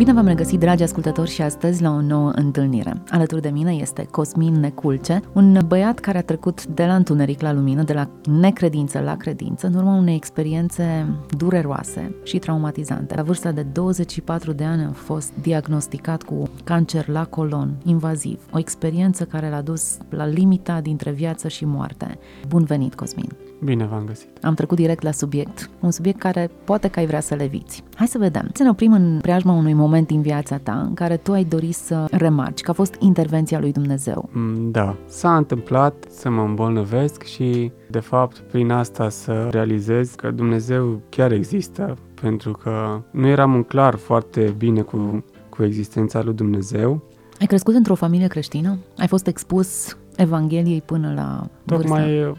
Bine 0.00 0.12
v-am 0.12 0.26
regăsit, 0.26 0.60
dragi 0.60 0.82
ascultători, 0.82 1.30
și 1.30 1.42
astăzi 1.42 1.82
la 1.82 1.90
o 1.90 2.00
nouă 2.00 2.30
întâlnire. 2.30 3.02
Alături 3.08 3.40
de 3.40 3.48
mine 3.48 3.72
este 3.72 4.06
Cosmin 4.10 4.54
Neculce, 4.54 5.20
un 5.32 5.58
băiat 5.66 5.98
care 5.98 6.18
a 6.18 6.22
trecut 6.22 6.66
de 6.66 6.86
la 6.86 6.94
întuneric 6.94 7.40
la 7.40 7.52
lumină, 7.52 7.82
de 7.82 7.92
la 7.92 8.10
necredință 8.40 9.00
la 9.00 9.16
credință, 9.16 9.66
în 9.66 9.74
urma 9.74 9.96
unei 9.96 10.14
experiențe 10.14 11.06
dureroase 11.36 12.14
și 12.24 12.38
traumatizante. 12.38 13.14
La 13.14 13.22
vârsta 13.22 13.52
de 13.52 13.62
24 13.62 14.52
de 14.52 14.64
ani 14.64 14.84
a 14.84 14.92
fost 14.92 15.32
diagnosticat 15.42 16.22
cu 16.22 16.48
cancer 16.64 17.08
la 17.08 17.24
colon, 17.24 17.76
invaziv, 17.84 18.40
o 18.52 18.58
experiență 18.58 19.24
care 19.24 19.48
l-a 19.48 19.60
dus 19.60 19.96
la 20.08 20.26
limita 20.26 20.80
dintre 20.80 21.10
viață 21.10 21.48
și 21.48 21.64
moarte. 21.64 22.18
Bun 22.48 22.64
venit, 22.64 22.94
Cosmin! 22.94 23.49
Bine 23.64 23.86
v-am 23.86 24.04
găsit. 24.06 24.28
Am 24.42 24.54
trecut 24.54 24.76
direct 24.76 25.02
la 25.02 25.10
subiect, 25.10 25.70
un 25.80 25.90
subiect 25.90 26.18
care 26.18 26.50
poate 26.64 26.88
că 26.88 26.98
ai 26.98 27.06
vrea 27.06 27.20
să 27.20 27.34
le 27.34 27.46
viți. 27.46 27.84
Hai 27.94 28.06
să 28.06 28.18
vedem. 28.18 28.50
Să 28.54 28.62
ne 28.62 28.68
oprim 28.68 28.92
în 28.92 29.18
preajma 29.22 29.52
unui 29.52 29.72
moment 29.72 30.06
din 30.06 30.22
viața 30.22 30.56
ta 30.56 30.80
în 30.86 30.94
care 30.94 31.16
tu 31.16 31.32
ai 31.32 31.44
dorit 31.44 31.74
să 31.74 32.06
remarci 32.10 32.60
că 32.60 32.70
a 32.70 32.74
fost 32.74 32.96
intervenția 32.98 33.58
lui 33.60 33.72
Dumnezeu. 33.72 34.28
Mm, 34.32 34.70
Da, 34.70 34.96
s-a 35.06 35.36
întâmplat 35.36 36.04
să 36.08 36.30
mă 36.30 36.42
îmbolnăvesc 36.42 37.22
și, 37.22 37.72
de 37.90 38.00
fapt, 38.00 38.38
prin 38.38 38.70
asta 38.70 39.08
să 39.08 39.48
realizez 39.50 40.14
că 40.14 40.30
Dumnezeu 40.30 41.00
chiar 41.08 41.32
există, 41.32 41.96
pentru 42.20 42.52
că 42.52 43.00
nu 43.10 43.26
eram 43.26 43.54
în 43.54 43.62
clar 43.62 43.94
foarte 43.94 44.54
bine 44.58 44.80
cu, 44.80 45.24
cu 45.48 45.62
existența 45.62 46.22
lui 46.22 46.34
Dumnezeu. 46.34 47.02
Ai 47.40 47.46
crescut 47.46 47.74
într-o 47.74 47.94
familie 47.94 48.26
creștină? 48.26 48.78
Ai 48.98 49.06
fost 49.06 49.26
expus 49.26 49.96
Evangheliei 50.16 50.82
până 50.84 51.12
la 51.14 51.46
vârsta? 51.64 51.88
Tocmai 51.88 52.32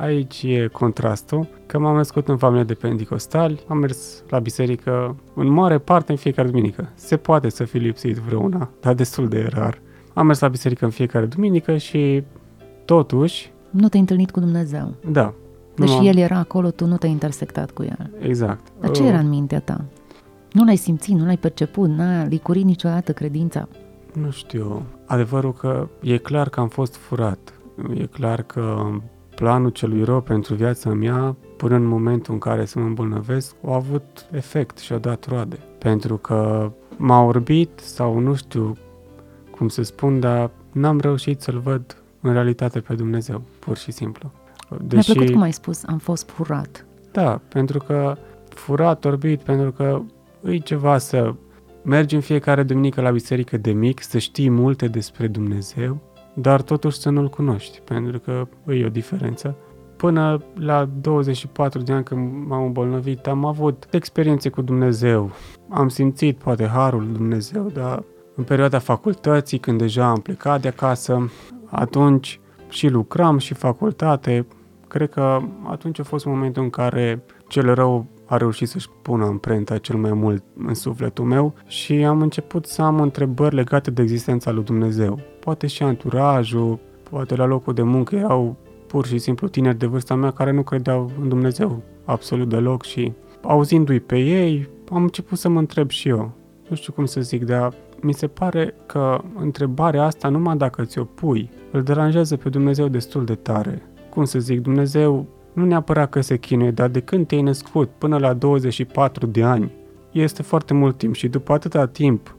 aici 0.00 0.42
e 0.42 0.68
contrastul, 0.72 1.46
că 1.66 1.78
m-am 1.78 1.96
născut 1.96 2.28
în 2.28 2.36
familie 2.36 2.64
de 2.64 2.74
pentecostali, 2.74 3.60
am 3.68 3.78
mers 3.78 4.22
la 4.28 4.38
biserică 4.38 5.16
în 5.34 5.46
mare 5.48 5.78
parte 5.78 6.12
în 6.12 6.18
fiecare 6.18 6.48
duminică. 6.48 6.88
Se 6.94 7.16
poate 7.16 7.48
să 7.48 7.64
fi 7.64 7.78
lipsit 7.78 8.16
vreuna, 8.16 8.70
dar 8.80 8.94
destul 8.94 9.28
de 9.28 9.48
rar. 9.52 9.80
Am 10.14 10.26
mers 10.26 10.40
la 10.40 10.48
biserică 10.48 10.84
în 10.84 10.90
fiecare 10.90 11.26
duminică 11.26 11.76
și 11.76 12.22
totuși, 12.84 13.52
Nu 13.70 13.88
te-ai 13.88 14.00
întâlnit 14.00 14.30
cu 14.30 14.40
Dumnezeu. 14.40 14.94
da. 15.10 15.22
nu 15.76 15.84
Deși 15.84 15.96
m-am- 15.96 16.06
El 16.06 16.16
era 16.16 16.38
acolo, 16.38 16.70
tu 16.70 16.86
nu 16.86 16.96
te-ai 16.96 17.12
intersectat 17.12 17.70
cu 17.70 17.82
El. 17.82 18.10
Exact. 18.20 18.66
Dar 18.80 18.90
ce 18.90 19.02
Uh, 19.02 19.08
era 19.08 19.18
în 19.18 19.28
mintea 19.28 19.60
ta? 19.60 19.84
Nu 20.52 20.64
l-ai 20.64 20.76
simțit, 20.76 21.14
nu 21.14 21.24
l-ai 21.24 21.36
perceput, 21.36 21.88
n-a 21.88 22.24
licurit 22.24 22.64
niciodată 22.64 23.12
credința. 23.12 23.68
Nu 24.14 24.30
știu. 24.30 24.82
Adevărul 25.06 25.52
că 25.52 25.88
e 26.00 26.16
clar 26.16 26.48
că 26.48 26.60
am 26.60 26.68
fost 26.68 26.96
furat. 26.96 27.52
E 27.94 28.06
clar 28.06 28.42
că 28.42 28.86
planul 29.38 29.70
celui 29.70 30.04
rău 30.04 30.20
pentru 30.20 30.54
viața 30.54 30.90
mea, 30.90 31.36
până 31.56 31.74
în 31.74 31.84
momentul 31.84 32.32
în 32.32 32.38
care 32.38 32.64
să 32.64 32.78
mă 32.78 32.84
îmbolnăvesc, 32.84 33.54
a 33.66 33.74
avut 33.74 34.26
efect 34.30 34.78
și 34.78 34.92
a 34.92 34.98
dat 34.98 35.26
roade. 35.28 35.58
Pentru 35.78 36.16
că 36.16 36.70
m-a 36.96 37.22
orbit 37.22 37.70
sau 37.74 38.18
nu 38.18 38.34
știu 38.34 38.76
cum 39.50 39.68
să 39.68 39.82
spun, 39.82 40.20
dar 40.20 40.50
n-am 40.72 41.00
reușit 41.00 41.40
să-l 41.40 41.58
văd 41.58 42.02
în 42.20 42.32
realitate 42.32 42.80
pe 42.80 42.94
Dumnezeu, 42.94 43.42
pur 43.58 43.76
și 43.76 43.90
simplu. 43.90 44.30
Mi-a 44.92 45.02
plăcut 45.04 45.30
cum 45.30 45.40
ai 45.40 45.52
spus, 45.52 45.84
am 45.84 45.98
fost 45.98 46.30
furat. 46.30 46.86
Da, 47.12 47.40
pentru 47.48 47.78
că 47.78 48.16
furat, 48.48 49.04
orbit, 49.04 49.40
pentru 49.40 49.72
că 49.72 50.02
e 50.44 50.56
ceva 50.56 50.98
să 50.98 51.34
mergi 51.84 52.14
în 52.14 52.20
fiecare 52.20 52.62
duminică 52.62 53.00
la 53.00 53.10
biserică 53.10 53.56
de 53.56 53.72
mic, 53.72 54.02
să 54.02 54.18
știi 54.18 54.50
multe 54.50 54.88
despre 54.88 55.26
Dumnezeu, 55.26 55.98
dar 56.40 56.62
totuși 56.62 56.98
să 56.98 57.10
nu-L 57.10 57.28
cunoști, 57.28 57.80
pentru 57.80 58.18
că 58.18 58.48
e 58.72 58.84
o 58.84 58.88
diferență. 58.88 59.56
Până 59.96 60.42
la 60.54 60.88
24 61.00 61.82
de 61.82 61.92
ani 61.92 62.04
când 62.04 62.46
m-am 62.46 62.64
îmbolnăvit, 62.64 63.26
am 63.26 63.44
avut 63.44 63.86
experiențe 63.90 64.48
cu 64.48 64.62
Dumnezeu. 64.62 65.30
Am 65.68 65.88
simțit 65.88 66.38
poate 66.38 66.66
harul 66.66 67.00
lui 67.00 67.12
Dumnezeu, 67.12 67.70
dar 67.72 68.02
în 68.34 68.44
perioada 68.44 68.78
facultății, 68.78 69.58
când 69.58 69.78
deja 69.78 70.08
am 70.08 70.20
plecat 70.20 70.60
de 70.60 70.68
acasă, 70.68 71.30
atunci 71.70 72.40
și 72.68 72.88
lucram 72.88 73.38
și 73.38 73.54
facultate, 73.54 74.46
cred 74.88 75.10
că 75.10 75.40
atunci 75.64 75.98
a 75.98 76.02
fost 76.02 76.24
momentul 76.24 76.62
în 76.62 76.70
care 76.70 77.22
cel 77.48 77.74
rău 77.74 78.06
a 78.28 78.36
reușit 78.36 78.68
să-și 78.68 78.88
pună 79.02 79.24
amprenta 79.24 79.78
cel 79.78 79.96
mai 79.96 80.12
mult 80.12 80.42
în 80.66 80.74
sufletul 80.74 81.24
meu 81.24 81.54
și 81.66 81.92
am 81.92 82.20
început 82.20 82.66
să 82.66 82.82
am 82.82 83.00
întrebări 83.00 83.54
legate 83.54 83.90
de 83.90 84.02
existența 84.02 84.50
lui 84.50 84.64
Dumnezeu. 84.64 85.20
Poate 85.40 85.66
și 85.66 85.82
anturajul, 85.82 86.78
poate 87.10 87.36
la 87.36 87.46
locul 87.46 87.74
de 87.74 87.82
muncă 87.82 88.16
erau 88.16 88.56
pur 88.86 89.06
și 89.06 89.18
simplu 89.18 89.48
tineri 89.48 89.78
de 89.78 89.86
vârsta 89.86 90.14
mea 90.14 90.30
care 90.30 90.52
nu 90.52 90.62
credeau 90.62 91.10
în 91.20 91.28
Dumnezeu 91.28 91.82
absolut 92.04 92.48
deloc 92.48 92.84
și 92.84 93.12
auzindu-i 93.42 94.00
pe 94.00 94.18
ei, 94.18 94.68
am 94.92 95.02
început 95.02 95.38
să 95.38 95.48
mă 95.48 95.58
întreb 95.58 95.90
și 95.90 96.08
eu. 96.08 96.30
Nu 96.68 96.76
știu 96.76 96.92
cum 96.92 97.04
să 97.04 97.20
zic, 97.20 97.44
dar 97.44 97.74
mi 98.00 98.14
se 98.14 98.26
pare 98.26 98.74
că 98.86 99.20
întrebarea 99.38 100.04
asta, 100.04 100.28
numai 100.28 100.56
dacă 100.56 100.84
ți-o 100.84 101.04
pui, 101.04 101.50
îl 101.70 101.82
deranjează 101.82 102.36
pe 102.36 102.48
Dumnezeu 102.48 102.88
destul 102.88 103.24
de 103.24 103.34
tare. 103.34 103.82
Cum 104.10 104.24
să 104.24 104.38
zic, 104.38 104.60
Dumnezeu 104.60 105.26
nu 105.58 105.64
neapărat 105.64 106.10
că 106.10 106.20
se 106.20 106.36
chinuie, 106.36 106.70
dar 106.70 106.88
de 106.88 107.00
când 107.00 107.26
te-ai 107.26 107.42
născut 107.42 107.90
până 107.98 108.18
la 108.18 108.32
24 108.32 109.26
de 109.26 109.42
ani, 109.42 109.70
este 110.12 110.42
foarte 110.42 110.74
mult 110.74 110.98
timp 110.98 111.14
și 111.14 111.28
după 111.28 111.52
atâta 111.52 111.86
timp 111.86 112.36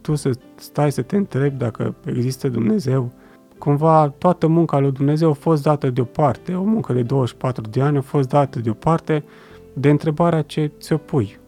tu 0.00 0.14
să 0.14 0.30
stai 0.54 0.92
să 0.92 1.02
te 1.02 1.16
întrebi 1.16 1.56
dacă 1.56 1.94
există 2.04 2.48
Dumnezeu, 2.48 3.12
cumva 3.58 4.14
toată 4.18 4.46
munca 4.46 4.78
lui 4.78 4.92
Dumnezeu 4.92 5.30
a 5.30 5.32
fost 5.32 5.62
dată 5.62 5.90
deoparte, 5.90 6.54
o 6.54 6.62
muncă 6.62 6.92
de 6.92 7.02
24 7.02 7.62
de 7.70 7.80
ani 7.80 7.96
a 7.96 8.00
fost 8.00 8.28
dată 8.28 8.58
deoparte 8.58 9.24
de 9.72 9.88
întrebarea 9.88 10.42
ce 10.42 10.72
ți-o 10.80 10.96
pui. 10.96 11.38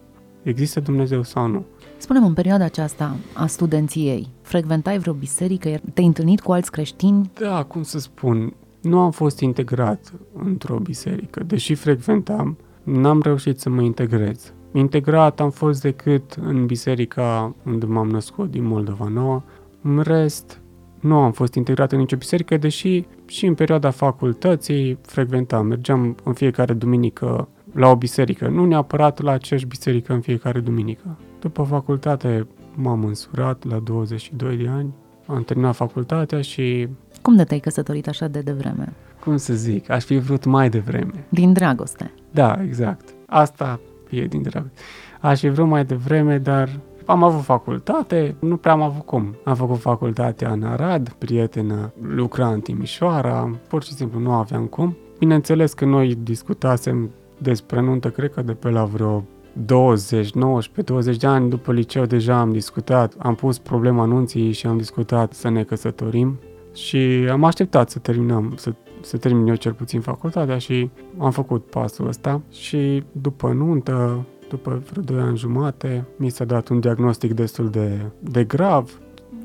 Există 0.43 0.79
Dumnezeu 0.79 1.23
sau 1.23 1.47
nu? 1.47 1.65
Spunem 1.97 2.25
în 2.25 2.33
perioada 2.33 2.63
aceasta 2.63 3.15
a 3.33 3.45
studenției, 3.45 4.27
frecventai 4.41 4.97
vreo 4.97 5.13
biserică, 5.13 5.79
te-ai 5.93 6.07
întâlnit 6.07 6.41
cu 6.41 6.51
alți 6.51 6.71
creștini? 6.71 7.31
Da, 7.39 7.63
cum 7.63 7.83
să 7.83 7.99
spun, 7.99 8.53
nu 8.81 8.99
am 8.99 9.11
fost 9.11 9.39
integrat 9.39 10.13
într-o 10.43 10.77
biserică. 10.77 11.43
Deși 11.43 11.73
frecventam, 11.73 12.57
n-am 12.83 13.21
reușit 13.21 13.59
să 13.59 13.69
mă 13.69 13.81
integrez. 13.81 14.53
Integrat 14.73 15.39
am 15.39 15.49
fost 15.49 15.81
decât 15.81 16.37
în 16.41 16.65
biserica 16.65 17.55
unde 17.65 17.85
m-am 17.85 18.09
născut, 18.09 18.51
din 18.51 18.63
Moldova 18.63 19.07
Nouă. 19.07 19.41
În 19.81 19.99
rest, 19.99 20.61
nu 20.99 21.15
am 21.15 21.31
fost 21.31 21.53
integrat 21.53 21.91
în 21.91 21.97
nicio 21.97 22.17
biserică, 22.17 22.57
deși 22.57 23.05
și 23.25 23.45
în 23.45 23.53
perioada 23.53 23.89
facultății 23.89 24.97
frecventam. 25.01 25.65
Mergeam 25.65 26.15
în 26.23 26.33
fiecare 26.33 26.73
duminică 26.73 27.47
la 27.73 27.87
o 27.87 27.95
biserică, 27.95 28.47
nu 28.47 28.65
neapărat 28.65 29.21
la 29.21 29.31
aceeași 29.31 29.65
biserică 29.65 30.13
în 30.13 30.21
fiecare 30.21 30.59
duminică. 30.59 31.17
După 31.39 31.63
facultate 31.63 32.47
m-am 32.75 33.03
însurat 33.03 33.63
la 33.63 33.77
22 33.77 34.55
de 34.57 34.67
ani, 34.67 34.93
am 35.25 35.43
terminat 35.43 35.75
facultatea 35.75 36.41
și 36.41 36.87
Cum 37.21 37.35
de 37.35 37.43
te-ai 37.43 37.59
căsătorit 37.59 38.07
așa 38.07 38.27
de 38.27 38.39
devreme? 38.39 38.93
cum 39.23 39.37
să 39.37 39.53
zic, 39.53 39.89
aș 39.89 40.03
fi 40.03 40.17
vrut 40.17 40.45
mai 40.45 40.69
devreme. 40.69 41.25
Din 41.29 41.53
dragoste. 41.53 42.11
Da, 42.31 42.59
exact. 42.63 43.09
Asta 43.25 43.79
e 44.09 44.25
din 44.25 44.41
dragoste. 44.41 44.81
Aș 45.19 45.39
fi 45.39 45.49
vrut 45.49 45.67
mai 45.67 45.85
devreme, 45.85 46.37
dar 46.37 46.69
am 47.05 47.23
avut 47.23 47.43
facultate, 47.43 48.35
nu 48.39 48.57
prea 48.57 48.71
am 48.71 48.81
avut 48.81 49.05
cum. 49.05 49.35
Am 49.43 49.55
făcut 49.55 49.79
facultatea 49.79 50.51
în 50.51 50.63
Arad, 50.63 51.09
prietenă 51.09 51.91
lucra 52.01 52.47
în 52.47 52.59
Timișoara, 52.59 53.55
pur 53.67 53.83
și 53.83 53.93
simplu 53.93 54.19
nu 54.19 54.31
aveam 54.31 54.65
cum. 54.65 54.97
Bineînțeles 55.19 55.73
că 55.73 55.85
noi 55.85 56.17
discutasem 56.23 57.09
despre 57.37 57.81
nuntă, 57.81 58.09
cred 58.09 58.33
că 58.33 58.41
de 58.41 58.51
pe 58.51 58.69
la 58.69 58.83
vreo 58.83 59.23
20, 59.65 60.31
19, 60.31 60.93
20 60.93 61.17
de 61.17 61.27
ani 61.27 61.49
după 61.49 61.71
liceu 61.71 62.05
deja 62.05 62.39
am 62.39 62.51
discutat, 62.51 63.13
am 63.17 63.35
pus 63.35 63.57
problema 63.57 64.01
anunții 64.01 64.51
și 64.51 64.67
am 64.67 64.77
discutat 64.77 65.33
să 65.33 65.49
ne 65.49 65.63
căsătorim 65.63 66.39
și 66.73 67.27
am 67.31 67.43
așteptat 67.43 67.89
să 67.89 67.99
terminăm, 67.99 68.53
să, 68.55 68.73
să 69.01 69.17
termin 69.17 69.47
eu 69.47 69.55
cel 69.55 69.73
puțin 69.73 70.01
facultatea 70.01 70.57
și 70.57 70.89
am 71.17 71.31
făcut 71.31 71.65
pasul 71.65 72.07
ăsta 72.07 72.41
și 72.51 73.03
după 73.11 73.51
nuntă, 73.51 74.25
după 74.49 74.81
vreo 74.91 75.03
2 75.03 75.19
ani 75.19 75.37
jumate, 75.37 76.05
mi 76.17 76.29
s-a 76.29 76.45
dat 76.45 76.67
un 76.67 76.79
diagnostic 76.79 77.33
destul 77.33 77.69
de, 77.69 78.01
de 78.19 78.43
grav, 78.43 78.99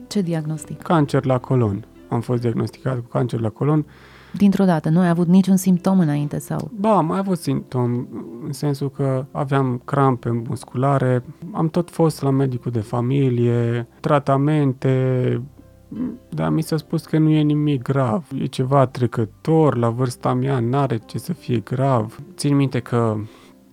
Ce 0.07 0.21
diagnostic? 0.21 0.83
cancer 0.83 1.25
la 1.25 1.39
colon. 1.39 1.87
Am 2.09 2.21
fost 2.21 2.41
diagnosticat 2.41 2.97
cu 2.97 3.07
cancer 3.09 3.41
la 3.41 3.49
colon. 3.49 3.87
Dintr-o 4.33 4.65
dată, 4.65 4.89
nu 4.89 5.01
ai 5.01 5.09
avut 5.09 5.27
niciun 5.27 5.57
simptom 5.57 5.99
înainte 5.99 6.39
sau... 6.39 6.71
Ba, 6.81 6.97
am 6.97 7.07
mai 7.07 7.19
avut 7.19 7.39
simptom 7.39 8.07
în 8.47 8.53
sensul 8.53 8.91
că 8.91 9.27
aveam 9.31 9.83
crampe 9.85 10.43
musculare, 10.49 11.25
am 11.53 11.69
tot 11.69 11.91
fost 11.91 12.23
la 12.23 12.31
medicul 12.31 12.71
de 12.71 12.81
familie, 12.81 13.89
tratamente, 14.01 15.43
dar 16.29 16.51
mi 16.51 16.63
s-a 16.63 16.77
spus 16.77 17.05
că 17.05 17.19
nu 17.19 17.31
e 17.31 17.41
nimic 17.41 17.83
grav, 17.83 18.27
e 18.39 18.45
ceva 18.45 18.87
trecător, 18.87 19.77
la 19.77 19.89
vârsta 19.89 20.35
mea 20.35 20.61
n-are 20.61 20.99
ce 21.07 21.19
să 21.19 21.33
fie 21.33 21.59
grav. 21.59 22.19
Țin 22.37 22.57
minte 22.57 22.81
că 22.81 23.17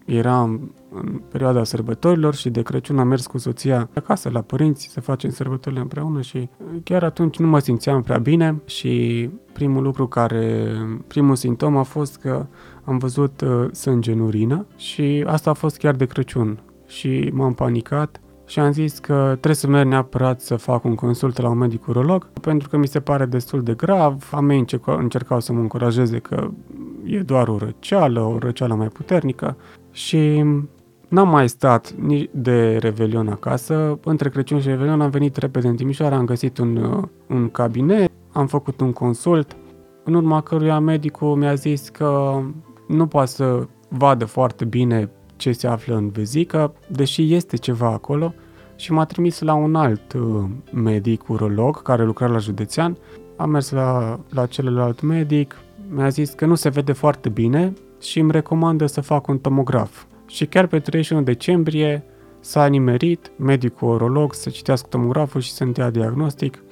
eram 0.05 0.73
în 0.91 1.21
perioada 1.31 1.63
sărbătorilor 1.63 2.35
și 2.35 2.49
de 2.49 2.61
Crăciun 2.61 2.99
am 2.99 3.07
mers 3.07 3.25
cu 3.25 3.37
soția 3.37 3.89
acasă 3.95 4.29
la 4.29 4.41
părinți 4.41 4.87
să 4.91 5.01
facem 5.01 5.29
sărbătorile 5.29 5.81
împreună 5.81 6.21
și 6.21 6.49
chiar 6.83 7.03
atunci 7.03 7.37
nu 7.37 7.47
mă 7.47 7.59
simțeam 7.59 8.01
prea 8.01 8.17
bine 8.17 8.61
și 8.65 9.29
primul 9.53 9.83
lucru 9.83 10.07
care, 10.07 10.75
primul 11.07 11.35
simptom 11.35 11.77
a 11.77 11.83
fost 11.83 12.17
că 12.17 12.45
am 12.83 12.97
văzut 12.97 13.41
uh, 13.41 13.67
sânge 13.71 14.11
în 14.11 14.19
urină 14.19 14.65
și 14.75 15.23
asta 15.27 15.49
a 15.49 15.53
fost 15.53 15.77
chiar 15.77 15.95
de 15.95 16.05
Crăciun 16.05 16.59
și 16.87 17.29
m-am 17.33 17.53
panicat 17.53 18.21
și 18.45 18.59
am 18.59 18.71
zis 18.71 18.99
că 18.99 19.27
trebuie 19.29 19.55
să 19.55 19.67
merg 19.67 19.87
neapărat 19.87 20.41
să 20.41 20.55
fac 20.55 20.83
un 20.83 20.95
consult 20.95 21.41
la 21.41 21.49
un 21.49 21.57
medic 21.57 21.87
urolog 21.87 22.29
pentru 22.41 22.69
că 22.69 22.77
mi 22.77 22.87
se 22.87 22.99
pare 22.99 23.25
destul 23.25 23.63
de 23.63 23.73
grav. 23.73 24.29
Am 24.31 24.45
mei 24.45 24.65
încercau 24.85 25.39
să 25.39 25.53
mă 25.53 25.59
încurajeze 25.59 26.19
că 26.19 26.49
e 27.05 27.19
doar 27.19 27.47
o 27.47 27.57
răceală, 27.57 28.19
o 28.19 28.37
răceală 28.37 28.73
mai 28.73 28.87
puternică 28.87 29.57
și 29.91 30.43
N-am 31.13 31.29
mai 31.29 31.49
stat 31.49 31.91
nici 31.91 32.29
de 32.31 32.77
Revelion 32.77 33.27
acasă. 33.27 33.99
Între 34.03 34.29
Crăciun 34.29 34.59
și 34.59 34.67
Revelion 34.67 35.01
am 35.01 35.09
venit 35.09 35.35
repede 35.35 35.67
în 35.67 35.75
Timișoara, 35.75 36.15
am 36.15 36.25
găsit 36.25 36.57
un, 36.57 36.75
uh, 36.75 37.03
un 37.27 37.49
cabinet, 37.49 38.11
am 38.31 38.47
făcut 38.47 38.79
un 38.79 38.91
consult, 38.93 39.55
în 40.03 40.13
urma 40.13 40.41
căruia 40.41 40.79
medicul 40.79 41.35
mi-a 41.35 41.53
zis 41.53 41.89
că 41.89 42.41
nu 42.87 43.07
poate 43.07 43.29
să 43.29 43.67
vadă 43.89 44.25
foarte 44.25 44.65
bine 44.65 45.09
ce 45.43 45.51
se 45.51 45.67
află 45.67 45.95
în 45.95 46.09
vezică, 46.09 46.73
deși 46.87 47.33
este 47.33 47.57
ceva 47.57 47.87
acolo, 47.87 48.33
și 48.75 48.91
m-a 48.91 49.05
trimis 49.05 49.41
la 49.41 49.53
un 49.53 49.75
alt 49.75 50.13
uh, 50.13 50.43
medic 50.71 51.29
urolog 51.29 51.81
care 51.81 52.03
lucra 52.03 52.27
la 52.27 52.37
județean. 52.37 52.97
Am 53.35 53.49
mers 53.49 53.71
la, 53.71 54.19
la 54.29 54.45
celălalt 54.45 55.01
medic, 55.01 55.55
mi-a 55.89 56.09
zis 56.09 56.29
că 56.29 56.45
nu 56.45 56.55
se 56.55 56.69
vede 56.69 56.91
foarte 56.91 57.29
bine 57.29 57.73
și 58.01 58.19
îmi 58.19 58.31
recomandă 58.31 58.85
să 58.85 59.01
fac 59.01 59.27
un 59.27 59.37
tomograf. 59.37 60.03
Și 60.27 60.45
chiar 60.45 60.67
pe 60.67 60.79
31 60.79 61.21
decembrie 61.21 62.03
s-a 62.39 62.65
nimerit 62.65 63.31
medicul 63.35 63.93
urolog 63.93 64.33
să 64.33 64.49
citească 64.49 64.87
tomograful 64.89 65.41
și 65.41 65.51
să-mi 65.51 65.73
dea 65.73 65.89
diagnostic 65.89 66.63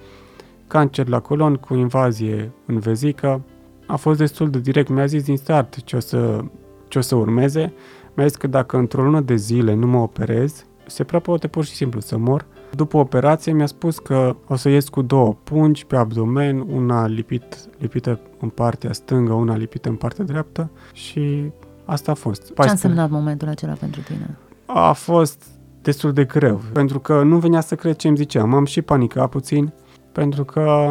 cancer 0.67 1.07
la 1.07 1.19
colon 1.19 1.55
cu 1.55 1.73
invazie 1.73 2.51
în 2.65 2.79
vezică. 2.79 3.41
A 3.85 3.95
fost 3.95 4.17
destul 4.17 4.49
de 4.49 4.59
direct, 4.59 4.89
mi-a 4.89 5.05
zis 5.05 5.23
din 5.23 5.37
start 5.37 5.83
ce 5.83 5.95
o 5.95 5.99
să, 5.99 6.39
ce 6.87 6.97
o 6.97 7.01
să 7.01 7.15
urmeze. 7.15 7.73
Mi-a 8.15 8.27
zis 8.27 8.35
că 8.35 8.47
dacă 8.47 8.77
într-o 8.77 9.03
lună 9.03 9.19
de 9.21 9.35
zile 9.35 9.73
nu 9.73 9.87
mă 9.87 9.97
operez, 9.97 10.65
se 10.87 11.03
prea 11.03 11.19
poate 11.19 11.47
pur 11.47 11.65
și 11.65 11.73
simplu 11.73 11.99
să 11.99 12.17
mor. 12.17 12.45
După 12.75 12.97
operație 12.97 13.51
mi-a 13.51 13.65
spus 13.65 13.99
că 13.99 14.35
o 14.47 14.55
să 14.55 14.69
ies 14.69 14.89
cu 14.89 15.01
două 15.01 15.35
pungi 15.43 15.85
pe 15.85 15.95
abdomen, 15.95 16.59
una 16.59 17.07
lipit, 17.07 17.57
lipită 17.77 18.19
în 18.39 18.49
partea 18.49 18.93
stângă, 18.93 19.33
una 19.33 19.55
lipită 19.55 19.89
în 19.89 19.95
partea 19.95 20.25
dreaptă 20.25 20.71
și 20.93 21.51
asta 21.85 22.11
a 22.11 22.15
fost. 22.15 22.53
Ce 22.53 22.67
a 22.67 22.71
însemnat 22.71 23.09
momentul 23.09 23.47
acela 23.47 23.73
pentru 23.73 24.01
tine? 24.01 24.37
A 24.65 24.91
fost 24.91 25.45
destul 25.81 26.13
de 26.13 26.23
greu, 26.23 26.61
pentru 26.73 26.99
că 26.99 27.23
nu 27.23 27.37
venea 27.37 27.61
să 27.61 27.75
cred 27.75 27.95
ce 27.95 28.07
îmi 28.07 28.17
ziceam. 28.17 28.53
Am 28.53 28.65
și 28.65 28.81
panicat 28.81 29.29
puțin, 29.29 29.73
pentru 30.11 30.43
că 30.43 30.89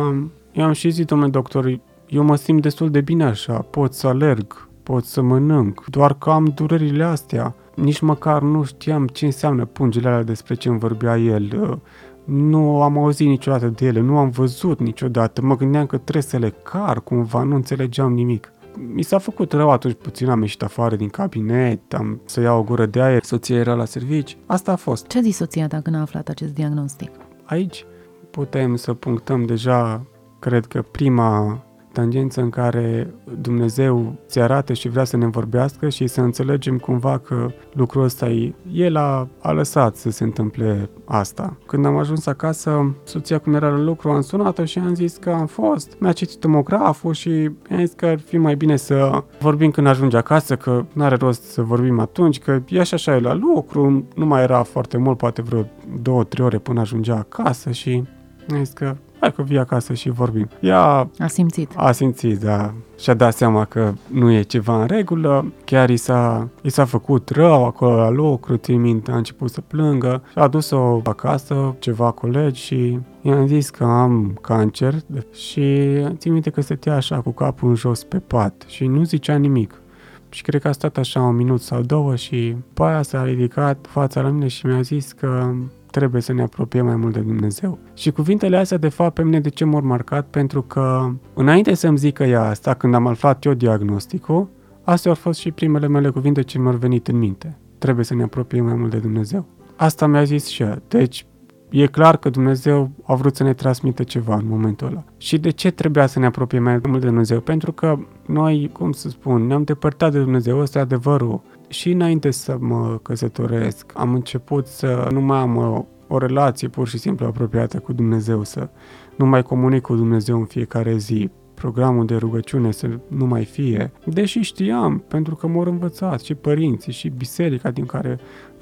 eu 0.52 0.64
am 0.64 0.72
și 0.72 0.90
zis, 0.90 1.05
domnule 1.05 1.31
doctor, 1.31 1.81
eu 2.08 2.22
mă 2.22 2.37
simt 2.37 2.62
destul 2.62 2.90
de 2.90 3.00
bine 3.00 3.25
așa, 3.25 3.58
pot 3.58 3.94
să 3.94 4.06
alerg, 4.06 4.69
pot 4.82 5.05
să 5.05 5.23
mănânc, 5.23 5.85
doar 5.85 6.19
că 6.19 6.31
am 6.31 6.53
durerile 6.55 7.05
astea. 7.05 7.55
Nici 7.75 8.00
măcar 8.00 8.43
nu 8.43 8.65
știam 8.65 9.06
ce 9.06 9.25
înseamnă 9.25 9.65
pungile 9.65 10.09
alea 10.09 10.23
despre 10.23 10.55
ce 10.55 10.69
îmi 10.69 10.79
vorbea 10.79 11.17
el. 11.17 11.81
Nu 12.25 12.82
am 12.82 12.99
auzit 12.99 13.27
niciodată 13.27 13.67
de 13.67 13.87
ele, 13.87 14.00
nu 14.00 14.19
am 14.19 14.31
văzut 14.31 14.81
niciodată. 14.81 15.43
Mă 15.43 15.56
gândeam 15.56 15.87
că 15.87 15.97
trebuie 15.97 16.23
să 16.23 16.37
le 16.37 16.55
car 16.62 17.00
cumva, 17.00 17.43
nu 17.43 17.55
înțelegeam 17.55 18.12
nimic. 18.12 18.53
Mi 18.94 19.03
s-a 19.03 19.19
făcut 19.19 19.53
rău 19.53 19.71
atunci 19.71 19.94
puțin, 19.94 20.29
am 20.29 20.41
ieșit 20.41 20.62
afară 20.62 20.97
din 20.97 21.09
cabinet, 21.09 21.94
am 21.94 22.21
să 22.25 22.41
iau 22.41 22.59
o 22.59 22.62
gură 22.62 22.87
de 22.87 23.00
aer, 23.00 23.23
soția 23.23 23.56
era 23.56 23.75
la 23.75 23.85
servici. 23.85 24.37
Asta 24.47 24.73
a 24.73 24.77
fost. 24.77 25.06
Ce 25.06 25.19
a 25.19 25.21
zis 25.21 25.37
soția 25.37 25.67
ta 25.67 25.81
când 25.81 25.97
a 25.97 26.00
aflat 26.00 26.29
acest 26.29 26.55
diagnostic? 26.55 27.11
Aici 27.44 27.85
putem 28.31 28.77
să 28.77 28.94
punctăm 28.94 29.44
deja, 29.44 30.06
cred 30.38 30.67
că 30.67 30.82
prima 30.82 31.65
tangență 31.92 32.40
în 32.40 32.50
care 32.50 33.14
Dumnezeu 33.40 34.14
ți 34.26 34.40
arată 34.40 34.72
și 34.72 34.88
vrea 34.88 35.04
să 35.04 35.16
ne 35.16 35.26
vorbească 35.26 35.88
și 35.88 36.06
să 36.06 36.20
înțelegem 36.20 36.78
cumva 36.78 37.19
că 37.19 37.50
lucrul 37.72 38.04
ăsta 38.04 38.28
e, 38.28 38.54
El 38.72 38.96
a, 38.96 39.28
a 39.40 39.52
lăsat 39.52 39.96
să 39.96 40.10
se 40.10 40.25
întâmple 40.25 40.90
asta. 41.04 41.56
Când 41.66 41.87
am 41.87 41.96
ajuns 41.96 42.26
acasă, 42.26 42.94
soția 43.04 43.38
cum 43.38 43.54
era 43.54 43.69
la 43.69 43.78
lucru, 43.78 44.10
am 44.10 44.20
sunat-o 44.20 44.64
și 44.64 44.78
am 44.78 44.94
zis 44.94 45.16
că 45.16 45.31
am 45.31 45.46
fost, 45.46 45.96
mi-a 45.98 46.12
citit 46.12 46.38
tomograful 46.38 47.12
și 47.12 47.50
mi-a 47.69 47.78
zis 47.78 47.93
că 47.96 48.06
ar 48.06 48.19
fi 48.19 48.36
mai 48.36 48.54
bine 48.54 48.76
să 48.76 49.25
vorbim 49.40 49.70
când 49.70 49.86
ajunge 49.86 50.16
acasă, 50.16 50.56
că 50.56 50.84
nu 50.93 51.04
are 51.04 51.16
rost 51.16 51.43
să 51.43 51.62
vorbim 51.62 51.98
atunci, 51.98 52.38
că 52.38 52.62
e 52.69 52.81
așa 52.81 52.96
așa 52.96 53.16
e 53.16 53.20
la 53.20 53.34
lucru, 53.34 54.04
nu 54.14 54.26
mai 54.26 54.43
era 54.43 54.62
foarte 54.62 54.96
mult, 54.96 55.16
poate 55.16 55.43
vreo 55.43 55.66
două, 56.02 56.25
trei 56.25 56.44
ore 56.44 56.58
până 56.58 56.81
ajungea 56.81 57.14
acasă 57.14 57.70
și 57.70 58.04
mi-a 58.48 58.62
zis 58.62 58.72
că 58.72 58.96
hai 59.20 59.32
că 59.32 59.43
vii 59.43 59.58
acasă 59.58 59.93
și 59.93 60.11
vorbim. 60.11 60.49
Ea 60.61 61.08
a 61.19 61.26
simțit. 61.26 61.72
A 61.76 61.93
simțit, 61.93 62.40
da. 62.40 62.72
Și-a 62.99 63.14
dat 63.14 63.34
seama 63.34 63.64
că 63.64 63.93
nu 64.12 64.31
e 64.31 64.43
ceva 64.43 64.81
în 64.81 64.87
regulă, 64.87 65.52
chiar 65.64 65.90
i 65.90 65.96
s-a, 65.96 66.49
i 66.62 66.70
s-a 66.70 66.84
făcut 66.84 67.28
rău 67.28 67.64
acolo 67.64 67.96
la 67.96 68.11
lucru, 68.11 68.56
țin 68.56 68.81
minte, 68.81 69.11
a 69.11 69.17
început 69.17 69.50
să 69.50 69.61
plângă 69.61 70.22
și 70.31 70.38
a 70.38 70.49
dus-o 70.49 71.00
acasă, 71.05 71.75
ceva 71.78 72.11
colegi 72.11 72.61
și 72.61 72.99
i-am 73.22 73.46
zis 73.46 73.70
că 73.70 73.84
am 73.84 74.38
cancer 74.40 74.94
și 75.32 75.99
țin 76.17 76.32
minte 76.32 76.50
că 76.50 76.61
stătea 76.61 76.94
așa 76.94 77.20
cu 77.20 77.31
capul 77.31 77.69
în 77.69 77.75
jos 77.75 78.05
pe 78.05 78.19
pat 78.19 78.64
și 78.67 78.87
nu 78.87 79.05
zicea 79.05 79.37
nimic. 79.37 79.81
Și 80.28 80.43
cred 80.43 80.61
că 80.61 80.69
a 80.69 80.72
stat 80.72 80.96
așa 80.96 81.20
un 81.20 81.37
minut 81.37 81.61
sau 81.61 81.81
două 81.81 82.17
și 82.17 82.56
după 82.67 82.84
aia 82.84 83.02
s-a 83.02 83.25
ridicat 83.25 83.87
fața 83.88 84.20
la 84.20 84.28
mine 84.28 84.46
și 84.46 84.67
mi-a 84.67 84.81
zis 84.81 85.12
că 85.12 85.52
trebuie 85.90 86.22
să 86.22 86.32
ne 86.32 86.42
apropiem 86.42 86.87
mai 86.87 86.96
mult 86.96 87.12
de 87.12 87.20
Dumnezeu. 87.20 87.78
Și 87.94 88.10
cuvintele 88.10 88.56
astea, 88.56 88.76
de 88.76 88.88
fapt, 88.88 89.14
pe 89.14 89.22
mine 89.22 89.40
de 89.40 89.48
ce 89.48 89.64
m-au 89.64 89.82
marcat? 89.84 90.26
Pentru 90.26 90.62
că, 90.62 91.10
înainte 91.34 91.75
să-mi 91.75 91.98
zică 91.98 92.25
ea 92.25 92.42
asta, 92.42 92.75
când 92.75 92.94
am 92.94 93.06
aflat 93.06 93.44
eu 93.44 93.54
diagnosticul, 93.54 94.48
astea 94.82 95.10
au 95.10 95.16
fost 95.16 95.40
și 95.40 95.50
primele 95.50 95.88
mele 95.88 96.08
cuvinte 96.10 96.42
ce 96.42 96.58
mi-au 96.58 96.72
venit 96.72 97.08
în 97.08 97.19
minte. 97.19 97.58
Trebuie 97.78 98.04
să 98.04 98.14
ne 98.14 98.22
apropiem 98.22 98.64
mai 98.64 98.75
mult 98.75 98.90
de 98.90 98.98
Dumnezeu. 98.98 99.46
Asta 99.76 100.06
mi-a 100.06 100.22
zis 100.22 100.46
și 100.46 100.62
ea. 100.62 100.82
Deci, 100.88 101.26
e 101.70 101.87
clar 101.87 102.16
că 102.16 102.31
Dumnezeu 102.31 102.90
a 103.04 103.14
vrut 103.14 103.36
să 103.36 103.43
ne 103.43 103.52
transmită 103.52 104.02
ceva 104.02 104.34
în 104.34 104.46
momentul 104.48 104.86
ăla. 104.86 105.05
Și 105.17 105.38
de 105.38 105.50
ce 105.50 105.70
trebuia 105.70 106.06
să 106.06 106.19
ne 106.19 106.26
apropiem 106.26 106.62
mai 106.62 106.81
mult 106.88 107.00
de 107.00 107.06
Dumnezeu? 107.06 107.41
Pentru 107.41 107.72
că 107.72 107.98
noi, 108.26 108.70
cum 108.72 108.93
să 108.93 109.08
spun, 109.08 109.46
ne-am 109.46 109.62
depărtat 109.62 110.12
de 110.12 110.19
Dumnezeu, 110.19 110.58
ăsta 110.58 110.79
e 110.79 110.82
adevărul 110.82 111.41
și 111.70 111.91
înainte 111.91 112.31
să 112.31 112.56
mă 112.60 112.98
căsătoresc, 113.03 113.93
am 113.94 114.15
început 114.15 114.67
să 114.67 115.08
nu 115.12 115.20
mai 115.20 115.39
am 115.39 115.56
o, 115.56 115.84
o 116.08 116.19
relație 116.19 116.69
pur 116.69 116.89
și 116.89 116.98
simplu 116.98 117.27
apropiată 117.27 117.79
cu 117.79 117.93
Dumnezeu, 117.93 118.44
să 118.44 118.69
nu 119.17 119.27
mai 119.27 119.43
comunic 119.43 119.82
cu 119.82 119.94
Dumnezeu 119.94 120.39
în 120.39 120.44
fiecare 120.44 120.96
zi, 120.96 121.31
programul 121.55 122.06
de 122.06 122.17
rugăciune 122.17 122.70
să 122.70 122.89
nu 123.08 123.27
mai 123.27 123.44
fie, 123.44 123.93
deși 124.05 124.41
știam, 124.41 125.05
pentru 125.08 125.34
că 125.34 125.46
m-au 125.46 125.65
învățat 125.65 126.20
și 126.20 126.34
părinții 126.34 126.93
și 126.93 127.08
biserica 127.08 127.70
din 127.70 127.86
care 127.86 128.19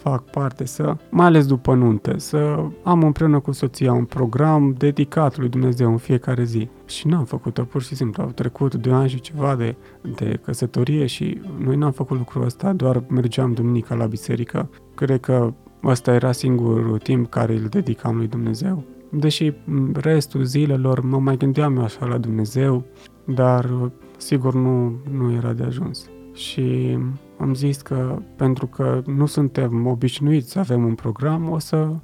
fac 0.09 0.25
parte, 0.31 0.67
să, 0.67 0.97
mai 1.11 1.27
ales 1.27 1.47
după 1.47 1.75
nuntă, 1.75 2.19
să 2.19 2.65
am 2.83 3.03
împreună 3.03 3.41
cu 3.41 3.53
soția 3.53 3.93
un 3.93 4.05
program 4.05 4.75
dedicat 4.79 5.38
lui 5.38 5.49
Dumnezeu 5.49 5.91
în 5.91 5.97
fiecare 5.97 6.45
zi. 6.45 6.69
Și 6.87 7.07
n-am 7.07 7.25
făcut-o 7.25 7.62
pur 7.62 7.83
și 7.83 7.95
simplu. 7.95 8.23
Au 8.23 8.29
trecut 8.29 8.75
2 8.75 8.93
ani 8.93 9.09
și 9.09 9.21
ceva 9.21 9.57
de, 9.57 9.77
de 10.17 10.41
căsătorie 10.45 11.07
și 11.07 11.41
noi 11.59 11.77
n-am 11.77 11.93
făcut 11.93 12.17
lucrul 12.17 12.45
ăsta, 12.45 12.73
doar 12.73 13.03
mergeam 13.09 13.53
duminica 13.53 13.95
la 13.95 14.07
biserică. 14.07 14.71
Cred 14.95 15.21
că 15.21 15.53
ăsta 15.85 16.12
era 16.12 16.33
singurul 16.33 16.99
timp 16.99 17.31
care 17.31 17.53
îl 17.53 17.67
dedicam 17.69 18.17
lui 18.17 18.27
Dumnezeu. 18.27 18.85
Deși 19.11 19.53
restul 19.93 20.43
zilelor 20.45 21.00
mă 21.00 21.19
mai 21.19 21.37
gândeam 21.37 21.77
eu 21.77 21.83
așa 21.83 22.07
la 22.07 22.19
Dumnezeu, 22.19 22.85
dar 23.25 23.91
sigur 24.17 24.55
nu, 24.55 24.93
nu 25.12 25.33
era 25.33 25.53
de 25.53 25.62
ajuns. 25.62 26.11
Și 26.35 26.99
am 27.38 27.54
zis 27.54 27.83
că 27.83 28.18
pentru 28.37 28.66
că 28.66 29.02
nu 29.07 29.26
suntem 29.26 29.87
obișnuiți 29.87 30.50
să 30.50 30.59
avem 30.59 30.85
un 30.85 30.95
program, 30.95 31.50
o 31.50 31.59
să 31.59 31.95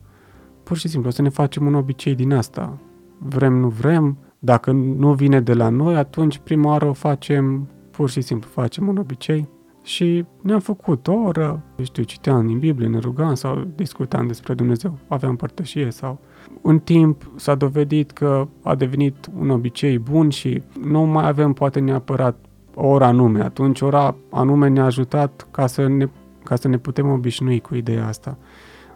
pur 0.63 0.77
și 0.77 0.89
simplu 0.89 1.09
o 1.09 1.13
să 1.13 1.23
ne 1.23 1.29
facem 1.29 1.67
un 1.67 1.75
obicei 1.75 2.15
din 2.15 2.33
asta. 2.33 2.79
Vrem, 3.19 3.53
nu 3.53 3.69
vrem, 3.69 4.19
dacă 4.39 4.73
nu 4.73 5.13
vine 5.13 5.41
de 5.41 5.55
la 5.55 5.69
noi, 5.69 5.97
atunci 5.97 6.39
prima 6.39 6.69
oară 6.69 6.87
o 6.87 6.93
facem, 6.93 7.69
pur 7.91 8.11
și 8.11 8.21
simplu 8.21 8.49
facem 8.53 8.89
un 8.89 8.97
obicei. 8.97 9.49
Și 9.83 10.25
ne-am 10.41 10.61
făcut 10.61 11.07
o 11.07 11.13
oră, 11.13 11.63
știu, 11.83 12.03
citeam 12.03 12.47
din 12.47 12.59
Biblie, 12.59 12.89
ne 12.89 12.99
rugam 12.99 13.35
sau 13.35 13.67
discutam 13.75 14.27
despre 14.27 14.55
Dumnezeu, 14.55 14.99
aveam 15.09 15.37
părtășie 15.37 15.91
sau... 15.91 16.19
În 16.63 16.79
timp 16.79 17.31
s-a 17.37 17.55
dovedit 17.55 18.11
că 18.11 18.49
a 18.63 18.75
devenit 18.75 19.31
un 19.39 19.51
obicei 19.51 19.99
bun 19.99 20.29
și 20.29 20.63
nu 20.83 21.01
mai 21.01 21.29
avem 21.29 21.53
poate 21.53 21.81
neapărat 21.81 22.37
o 22.75 22.87
oră 22.87 23.05
anume. 23.05 23.43
Atunci 23.43 23.81
ora 23.81 24.15
anume 24.31 24.69
ne-a 24.69 24.85
ajutat 24.85 25.47
ca 25.51 25.67
să 25.67 25.89
ne, 25.89 26.09
ca 26.45 26.57
să 26.57 26.69
ne 26.69 26.77
putem 26.79 27.11
obișnui 27.11 27.61
cu 27.61 27.75
ideea 27.75 28.07
asta. 28.07 28.37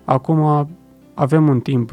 Acum 0.05 0.69
avem 1.15 1.49
un 1.49 1.61
timp 1.61 1.91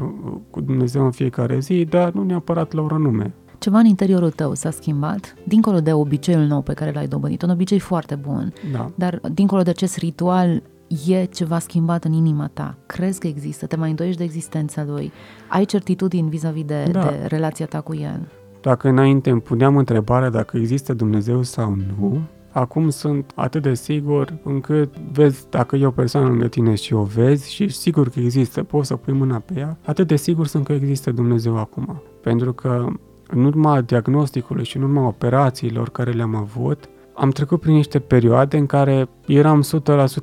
cu 0.50 0.60
Dumnezeu 0.60 1.04
în 1.04 1.10
fiecare 1.10 1.58
zi, 1.58 1.84
dar 1.84 2.12
nu 2.12 2.22
neapărat 2.24 2.72
la 2.72 2.82
o 2.82 2.86
anume. 2.90 3.34
Ceva 3.58 3.78
în 3.78 3.84
interiorul 3.86 4.30
tău 4.30 4.54
s-a 4.54 4.70
schimbat, 4.70 5.34
dincolo 5.44 5.80
de 5.80 5.92
obiceiul 5.92 6.44
nou 6.44 6.60
pe 6.62 6.72
care 6.72 6.92
l-ai 6.94 7.06
dobândit, 7.06 7.42
un 7.42 7.50
obicei 7.50 7.78
foarte 7.78 8.14
bun, 8.14 8.52
Da. 8.72 8.90
dar 8.94 9.20
dincolo 9.32 9.62
de 9.62 9.70
acest 9.70 9.96
ritual 9.96 10.62
e 11.06 11.24
ceva 11.24 11.58
schimbat 11.58 12.04
în 12.04 12.12
inima 12.12 12.50
ta. 12.52 12.74
Crezi 12.86 13.20
că 13.20 13.26
există, 13.26 13.66
te 13.66 13.76
mai 13.76 13.90
îndoiești 13.90 14.18
de 14.18 14.24
existența 14.24 14.84
lui, 14.84 15.12
ai 15.48 15.64
certitudini 15.64 16.28
vis-a-vis 16.28 16.64
de, 16.64 16.88
Da. 16.92 17.00
de 17.00 17.26
relația 17.28 17.66
ta 17.66 17.80
cu 17.80 17.94
el. 17.94 18.20
Dacă 18.66 18.88
înainte 18.88 19.30
îmi 19.30 19.40
puneam 19.40 19.76
întrebarea 19.76 20.30
dacă 20.30 20.56
există 20.56 20.94
Dumnezeu 20.94 21.42
sau 21.42 21.76
nu, 21.98 22.20
acum 22.52 22.88
sunt 22.88 23.32
atât 23.34 23.62
de 23.62 23.74
sigur 23.74 24.38
încât 24.44 24.96
vezi 24.98 25.46
dacă 25.50 25.76
e 25.76 25.86
o 25.86 25.90
persoană 25.90 26.26
lângă 26.26 26.48
tine 26.48 26.74
și 26.74 26.94
o 26.94 27.02
vezi 27.02 27.52
și 27.52 27.62
ești 27.62 27.78
sigur 27.78 28.08
că 28.08 28.20
există, 28.20 28.62
poți 28.62 28.86
să 28.86 28.96
pui 28.96 29.12
mâna 29.12 29.38
pe 29.38 29.54
ea, 29.58 29.76
atât 29.84 30.06
de 30.06 30.16
sigur 30.16 30.46
sunt 30.46 30.64
că 30.64 30.72
există 30.72 31.10
Dumnezeu 31.10 31.58
acum. 31.58 32.02
Pentru 32.22 32.52
că 32.52 32.86
în 33.26 33.44
urma 33.44 33.80
diagnosticului 33.80 34.64
și 34.64 34.76
în 34.76 34.82
urma 34.82 35.06
operațiilor 35.06 35.90
care 35.90 36.10
le-am 36.10 36.34
avut, 36.34 36.88
am 37.14 37.30
trecut 37.30 37.60
prin 37.60 37.74
niște 37.74 37.98
perioade 37.98 38.56
în 38.56 38.66
care 38.66 39.08
eram 39.26 39.64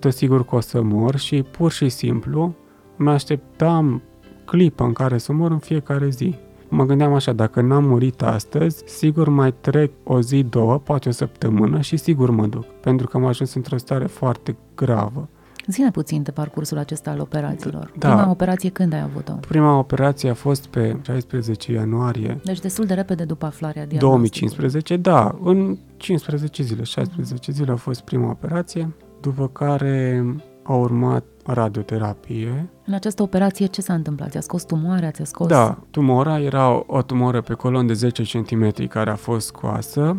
100% 0.08 0.10
sigur 0.10 0.46
că 0.46 0.56
o 0.56 0.60
să 0.60 0.82
mor 0.82 1.16
și 1.16 1.44
pur 1.44 1.72
și 1.72 1.90
simplu 1.90 2.56
mă 2.96 3.12
așteptam 3.12 4.02
clipa 4.46 4.86
în 4.86 4.94
care 4.94 5.18
să 5.18 5.34
mor 5.34 5.52
în 5.52 5.60
fiecare 5.60 6.10
zi. 6.10 6.43
Mă 6.76 6.86
gândeam 6.86 7.14
așa, 7.14 7.34
dacă 7.34 7.62
n-am 7.62 7.84
murit 7.84 8.22
astăzi, 8.22 8.84
sigur 8.86 9.30
mai 9.30 9.54
trec 9.62 9.92
o 10.04 10.22
zi, 10.22 10.44
două, 10.44 10.78
poate 10.78 11.10
o 11.10 11.12
săptămână 11.12 11.82
și 11.82 11.98
sigur 11.98 12.30
mă 12.30 12.46
duc, 12.46 12.66
pentru 12.66 13.08
că 13.08 13.18
am 13.18 13.26
ajuns 13.26 13.54
într-o 13.54 13.78
stare 13.78 14.06
foarte 14.06 14.56
gravă. 14.76 15.30
Zine 15.68 15.92
puțin 15.92 16.24
de 16.24 16.32
parcursul 16.32 16.78
acesta 16.78 17.12
al 17.12 17.20
operațiilor. 17.20 17.92
Da. 17.98 18.08
Prima 18.08 18.30
operație 18.30 18.70
când 18.70 18.94
ai 18.94 19.02
avut-o? 19.02 19.34
Prima 19.48 19.78
operație 19.78 20.30
a 20.30 20.34
fost 20.34 20.68
pe 20.68 20.98
16 21.02 21.72
ianuarie 21.72 22.40
Deci 22.44 22.60
destul 22.60 22.86
de 22.86 22.94
repede 22.94 23.24
după 23.24 23.46
aflarea 23.46 23.86
diagnosticului. 23.86 24.30
2015, 24.60 24.98
da, 24.98 25.38
în 25.44 25.78
15 25.98 26.64
zile, 26.64 26.84
16 26.84 27.52
zile 27.52 27.72
a 27.72 27.76
fost 27.76 28.02
prima 28.02 28.30
operație, 28.30 28.94
după 29.22 29.48
care 29.48 30.26
a 30.64 30.74
urmat 30.74 31.24
radioterapie. 31.46 32.70
În 32.86 32.94
această 32.94 33.22
operație 33.22 33.66
ce 33.66 33.82
s-a 33.82 33.94
întâmplat? 33.94 34.30
Ți-a 34.30 34.42
scos 34.42 34.64
tumoarea? 34.64 35.12
Ți-a 35.12 35.26
scos... 35.26 35.48
Da, 35.48 35.78
tumora 35.92 36.40
era 36.40 36.70
o, 36.70 36.84
o 36.88 37.02
tumoră 37.02 37.42
pe 37.42 37.54
colon 37.54 37.88
de 37.88 37.94
10 37.94 38.24
cm 38.24 38.88
care 38.88 39.10
a 39.10 39.16
fost 39.16 39.46
scoasă 39.46 40.16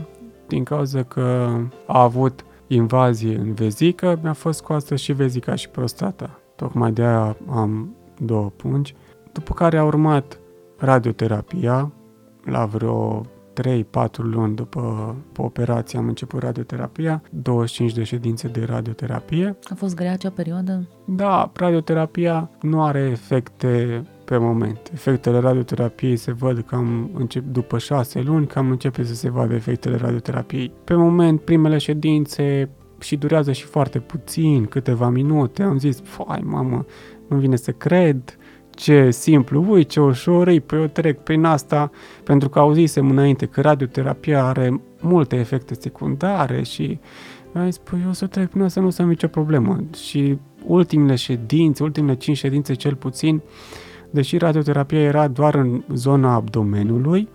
din 0.46 0.64
cauza 0.64 1.02
că 1.02 1.56
a 1.86 2.02
avut 2.02 2.44
invazie 2.66 3.36
în 3.36 3.54
vezică, 3.54 4.18
mi-a 4.22 4.32
fost 4.32 4.58
scoasă 4.58 4.96
și 4.96 5.12
vezica 5.12 5.54
și 5.54 5.68
prostata. 5.68 6.38
Tocmai 6.56 6.92
de 6.92 7.02
aia 7.02 7.36
am 7.50 7.94
două 8.18 8.52
pungi. 8.56 8.94
După 9.32 9.54
care 9.54 9.78
a 9.78 9.84
urmat 9.84 10.38
radioterapia, 10.76 11.92
la 12.44 12.64
vreo 12.64 13.26
3-4 13.60 14.16
luni 14.16 14.54
după 14.54 15.14
operație 15.36 15.98
am 15.98 16.08
început 16.08 16.42
radioterapia, 16.42 17.22
25 17.30 17.92
de 17.92 18.02
ședințe 18.02 18.48
de 18.48 18.64
radioterapie. 18.64 19.56
A 19.64 19.74
fost 19.74 19.94
grea 19.94 20.12
acea 20.12 20.30
perioadă? 20.30 20.88
Da, 21.04 21.50
radioterapia 21.54 22.50
nu 22.60 22.82
are 22.82 23.00
efecte 23.00 24.02
pe 24.24 24.36
moment. 24.36 24.90
Efectele 24.92 25.38
radioterapiei 25.38 26.16
se 26.16 26.32
văd 26.32 26.64
cam 26.66 27.10
încep, 27.14 27.44
după 27.44 27.78
șase 27.78 28.20
luni, 28.20 28.46
cam 28.46 28.70
începe 28.70 29.04
să 29.04 29.14
se 29.14 29.30
vadă 29.30 29.54
efectele 29.54 29.96
radioterapiei. 29.96 30.72
Pe 30.84 30.94
moment, 30.94 31.40
primele 31.40 31.78
ședințe 31.78 32.70
și 32.98 33.16
durează 33.16 33.52
și 33.52 33.64
foarte 33.64 33.98
puțin, 33.98 34.64
câteva 34.64 35.08
minute. 35.08 35.62
Am 35.62 35.78
zis, 35.78 36.00
fai 36.02 36.42
mamă, 36.44 36.86
nu 37.28 37.36
vine 37.36 37.56
să 37.56 37.70
cred, 37.70 38.36
ce 38.74 39.10
simplu, 39.10 39.64
ui, 39.68 39.84
ce 39.84 40.00
ușor 40.00 40.48
e, 40.48 40.58
păi 40.58 40.78
eu 40.78 40.86
trec 40.86 41.18
prin 41.18 41.44
asta, 41.44 41.90
pentru 42.24 42.48
că 42.48 42.58
auzisem 42.58 43.10
înainte 43.10 43.46
că 43.46 43.60
radioterapia 43.60 44.44
are 44.44 44.80
multe 45.00 45.36
efecte 45.36 45.74
secundare 45.74 46.62
și 46.62 46.98
am 47.52 47.64
zis, 47.64 47.78
păi 47.78 48.00
eu 48.02 48.08
o 48.08 48.12
să 48.12 48.26
trec 48.26 48.48
prin 48.48 48.62
asta, 48.62 48.80
nu 48.80 48.86
o 48.86 48.90
să 48.90 49.02
am 49.02 49.08
nicio 49.08 49.28
problemă. 49.28 49.80
Și 49.96 50.38
ultimele 50.66 51.14
ședințe, 51.14 51.82
ultimele 51.82 52.16
5 52.16 52.36
ședințe 52.36 52.74
cel 52.74 52.94
puțin, 52.94 53.42
deși 54.10 54.38
radioterapia 54.38 55.00
era 55.00 55.28
doar 55.28 55.54
în 55.54 55.82
zona 55.94 56.34
abdomenului, 56.34 57.28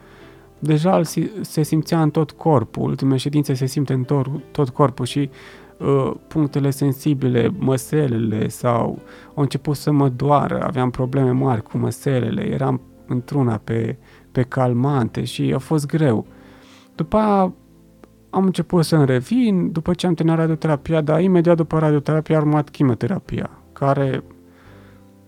deja 0.60 0.96
îl 0.96 1.03
si- 1.03 1.31
se 1.41 1.63
simțea 1.63 2.01
în 2.01 2.10
tot 2.10 2.31
corpul, 2.31 2.89
ultimele 2.89 3.17
ședințe 3.17 3.53
se 3.53 3.65
simte 3.65 3.93
în 3.93 4.03
tot, 4.03 4.27
tot 4.51 4.69
corpul 4.69 5.05
și 5.05 5.19
uh, 5.19 5.68
punctele 6.27 6.69
sensibile, 6.69 7.51
măselele 7.57 8.48
sau 8.48 9.00
au 9.33 9.41
început 9.43 9.75
să 9.75 9.91
mă 9.91 10.09
doară, 10.09 10.63
aveam 10.63 10.89
probleme 10.89 11.31
mari 11.31 11.63
cu 11.63 11.77
măselele, 11.77 12.48
eram 12.48 12.81
într-una 13.07 13.62
pe, 13.63 13.98
pe 14.31 14.41
calmante 14.41 15.24
și 15.24 15.53
a 15.55 15.57
fost 15.57 15.86
greu. 15.86 16.25
După 16.95 17.17
aia 17.17 17.53
am 18.29 18.45
început 18.45 18.86
să-mi 18.86 19.05
revin, 19.05 19.71
după 19.71 19.93
ce 19.93 20.07
am 20.07 20.13
terminat 20.13 20.39
radioterapia, 20.39 21.01
dar 21.01 21.21
imediat 21.21 21.55
după 21.55 21.79
radioterapia 21.79 22.38
a 22.38 22.41
urmat 22.41 22.69
chimioterapia, 22.69 23.50
care 23.74 24.24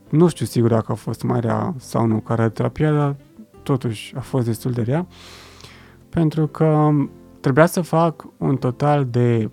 nu 0.10 0.28
știu 0.28 0.46
sigur 0.46 0.70
dacă 0.70 0.92
a 0.92 0.96
fost 0.96 1.24
mai 1.24 1.40
rea 1.40 1.74
sau 1.78 2.06
nu 2.06 2.20
ca 2.20 2.36
radioterapia, 2.36 2.92
dar 2.92 3.16
totuși 3.64 4.14
a 4.16 4.20
fost 4.20 4.46
destul 4.46 4.72
de 4.72 4.82
rea, 4.82 5.08
pentru 6.10 6.48
că 6.48 6.90
trebuia 7.40 7.66
să 7.66 7.82
fac 7.82 8.26
un 8.38 8.58
total 8.58 9.06
de 9.06 9.50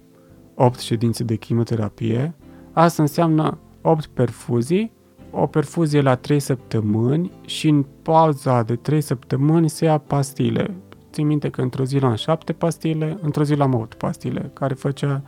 8 0.60 0.78
ședințe 0.78 1.24
de 1.24 1.36
chimioterapie. 1.36 2.34
Asta 2.72 3.02
înseamnă 3.02 3.58
8 3.82 4.06
perfuzii, 4.06 4.92
o 5.30 5.46
perfuzie 5.46 6.00
la 6.00 6.14
3 6.14 6.40
săptămâni 6.40 7.30
și 7.46 7.68
în 7.68 7.84
pauza 8.02 8.62
de 8.62 8.76
3 8.76 9.00
săptămâni 9.00 9.68
se 9.68 9.84
ia 9.84 9.98
pastile. 9.98 10.74
Țin 11.12 11.26
minte 11.26 11.48
că 11.50 11.60
într-o 11.60 11.84
zi 11.84 11.98
luam 11.98 12.14
7 12.14 12.52
pastile, 12.52 13.18
într-o 13.20 13.44
zi 13.44 13.54
luam 13.54 13.74
8 13.74 13.94
pastile, 13.94 14.50
care 14.52 14.74
făcea 14.74 15.22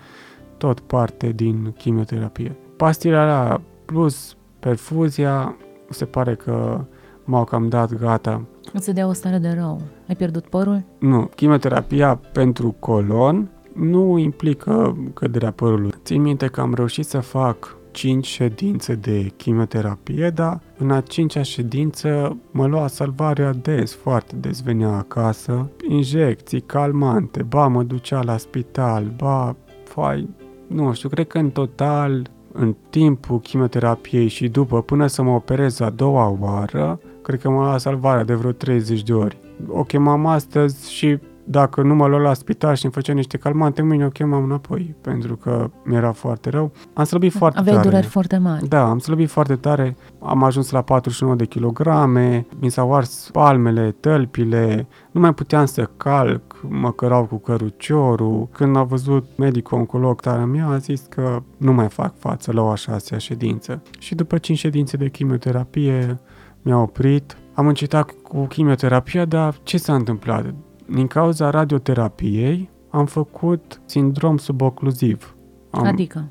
tot 0.57 0.81
parte 0.81 1.33
din 1.33 1.75
chimioterapie. 1.79 2.57
Pastile 2.77 3.17
alea 3.17 3.61
plus 3.85 4.37
perfuzia, 4.61 5.57
se 5.89 6.05
pare 6.05 6.35
că 6.35 6.85
m-au 7.25 7.45
cam 7.45 7.69
dat 7.69 7.95
gata. 7.95 8.45
Îți 8.73 8.95
dea 8.95 9.07
o 9.07 9.13
stare 9.13 9.39
de 9.39 9.49
rău. 9.59 9.81
Ai 10.09 10.15
pierdut 10.15 10.47
părul? 10.47 10.83
Nu, 10.99 11.31
chimioterapia 11.35 12.21
pentru 12.33 12.75
colon 12.79 13.51
nu 13.73 14.19
implică 14.19 14.97
căderea 15.15 15.51
părului. 15.51 15.91
Țin 16.05 16.23
minte 16.23 16.47
că 16.47 16.61
am 16.61 16.75
reușit 16.75 17.07
să 17.07 17.21
fac 17.21 17.79
5 17.91 18.27
ședințe 18.27 18.95
de 18.95 19.33
chimioterapie, 19.37 20.31
dar 20.31 20.61
în 20.79 20.91
a 20.91 21.01
cincea 21.01 21.43
ședință 21.43 22.37
mă 22.51 22.67
lua 22.67 22.87
salvarea 22.87 23.53
des, 23.53 23.95
foarte 23.95 24.37
des 24.37 24.63
venea 24.63 24.97
acasă, 24.97 25.71
injecții, 25.89 26.61
calmante, 26.61 27.43
ba 27.43 27.67
mă 27.67 27.83
ducea 27.83 28.23
la 28.23 28.37
spital, 28.37 29.13
ba, 29.17 29.57
fai, 29.85 30.29
nu 30.67 30.93
știu, 30.93 31.09
cred 31.09 31.27
că 31.27 31.39
în 31.39 31.51
total, 31.51 32.31
în 32.53 32.77
timpul 32.91 33.41
chimioterapiei 33.41 34.29
și 34.29 34.49
după, 34.49 34.83
până 34.83 35.07
să 35.07 35.23
mă 35.23 35.31
operez 35.31 35.81
a 35.81 35.91
doua 35.91 36.37
oară, 36.41 37.01
cred 37.23 37.41
că 37.41 37.51
m-a 37.51 37.65
luat 37.65 37.81
salvarea 37.81 38.25
de 38.25 38.35
vreo 38.35 38.53
30 38.53 39.03
de 39.03 39.13
ori. 39.13 39.39
O 39.69 39.83
chemam 39.83 40.27
astăzi 40.27 40.93
și 40.93 41.19
dacă 41.45 41.83
nu 41.83 41.95
mă 41.95 42.07
lua 42.07 42.19
la 42.19 42.35
spital 42.35 42.75
și 42.75 42.85
îmi 42.85 42.93
făcea 42.93 43.13
niște 43.13 43.37
calmante, 43.37 43.83
mâine 43.83 44.05
o 44.05 44.09
chemam 44.09 44.45
înapoi, 44.45 44.95
pentru 45.01 45.37
că 45.37 45.71
mi-era 45.85 46.13
foarte 46.13 46.51
rău. 46.51 46.73
Am 46.95 47.05
slăbit 47.05 47.33
foarte 47.33 47.59
Aveai 47.59 47.77
tare. 47.77 47.89
dureri 47.89 48.07
foarte 48.07 48.37
mari. 48.37 48.69
Da, 48.69 48.89
am 48.89 48.99
slăbit 48.99 49.31
foarte 49.31 49.55
tare, 49.55 49.97
am 50.21 50.43
ajuns 50.43 50.71
la 50.71 50.83
49 50.83 51.35
de 51.35 51.45
kilograme, 51.45 52.47
mi 52.61 52.71
s-au 52.71 52.95
ars 52.95 53.29
palmele, 53.33 53.97
tălpile, 54.01 54.87
nu 55.11 55.21
mai 55.21 55.35
puteam 55.35 55.65
să 55.65 55.91
calc, 55.97 56.43
mă 56.69 56.93
cărau 56.93 57.25
cu 57.25 57.37
căruciorul. 57.37 58.49
Când 58.53 58.77
a 58.77 58.83
văzut 58.83 59.25
medicul 59.37 59.79
oncolog 59.79 60.21
tarea 60.21 60.45
mea, 60.45 60.67
a 60.67 60.77
zis 60.77 61.01
că 61.09 61.43
nu 61.57 61.73
mai 61.73 61.89
fac 61.89 62.19
față 62.19 62.53
la 62.53 62.63
o 62.63 62.69
a 62.69 62.75
șasea 62.75 63.19
ședință. 63.19 63.83
Și 63.99 64.15
după 64.15 64.39
5 64.39 64.59
ședințe 64.59 64.97
de 64.97 65.09
chimioterapie 65.09 66.21
mi-a 66.63 66.79
oprit, 66.79 67.37
am 67.55 67.67
încetat 67.67 68.11
cu 68.23 68.47
chimioterapia, 68.47 69.25
dar 69.25 69.55
ce 69.63 69.79
s-a 69.79 69.95
întâmplat? 69.95 70.55
Din 70.93 71.07
cauza 71.07 71.51
radioterapiei 71.51 72.71
am 72.91 73.07
făcut 73.07 73.81
sindrom 73.85 74.37
subocluziv. 74.37 75.35
Am, 75.71 75.85
Adică, 75.85 76.25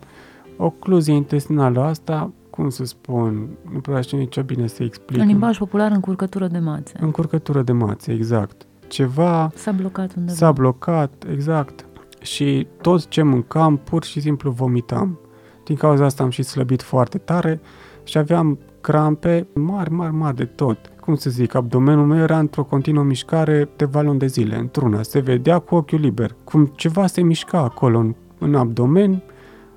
Ocluzie 0.57 1.13
intestinală 1.13 1.81
asta, 1.83 2.31
cum 2.49 2.69
să 2.69 2.85
spun, 2.85 3.49
nu 3.73 3.79
prea 3.79 4.01
știu 4.01 4.17
nici 4.17 4.31
ce 4.33 4.41
bine 4.41 4.67
să 4.67 4.83
explic. 4.83 5.21
în 5.21 5.27
limbaj 5.27 5.57
popular, 5.57 5.91
încurcătură 5.91 6.47
de 6.47 6.59
mațe. 6.59 6.93
Încurcătură 6.99 7.61
de 7.61 7.71
mațe, 7.71 8.11
exact. 8.11 8.65
Ceva 8.87 9.51
S-a 9.55 9.71
blocat 9.71 10.15
undeva. 10.15 10.37
s-a 10.37 10.51
blocat, 10.51 11.25
exact. 11.31 11.85
Și 12.21 12.67
tot 12.81 13.07
ce 13.07 13.21
mâncam, 13.21 13.77
pur 13.77 14.03
și 14.03 14.21
simplu 14.21 14.51
vomitam. 14.51 15.19
Din 15.65 15.75
cauza 15.75 16.05
asta 16.05 16.23
am 16.23 16.29
și 16.29 16.43
slăbit 16.43 16.81
foarte 16.81 17.17
tare 17.17 17.59
și 18.03 18.17
aveam 18.17 18.57
crampe 18.81 19.47
mari, 19.53 19.91
mari, 19.91 20.13
mari 20.13 20.35
de 20.35 20.45
tot. 20.45 20.77
Cum 21.01 21.15
să 21.15 21.29
zic, 21.29 21.55
abdomenul 21.55 22.05
meu 22.05 22.19
era 22.19 22.39
într-o 22.39 22.63
continuă 22.63 23.03
mișcare 23.03 23.69
de 23.75 23.89
luni 24.01 24.19
de 24.19 24.25
zile, 24.25 24.55
într-una. 24.55 25.01
Se 25.01 25.19
vedea 25.19 25.59
cu 25.59 25.75
ochiul 25.75 25.99
liber, 25.99 26.35
cum 26.43 26.65
ceva 26.75 27.07
se 27.07 27.21
mișca 27.21 27.57
acolo 27.57 27.97
în, 27.97 28.15
în 28.39 28.55
abdomen, 28.55 29.23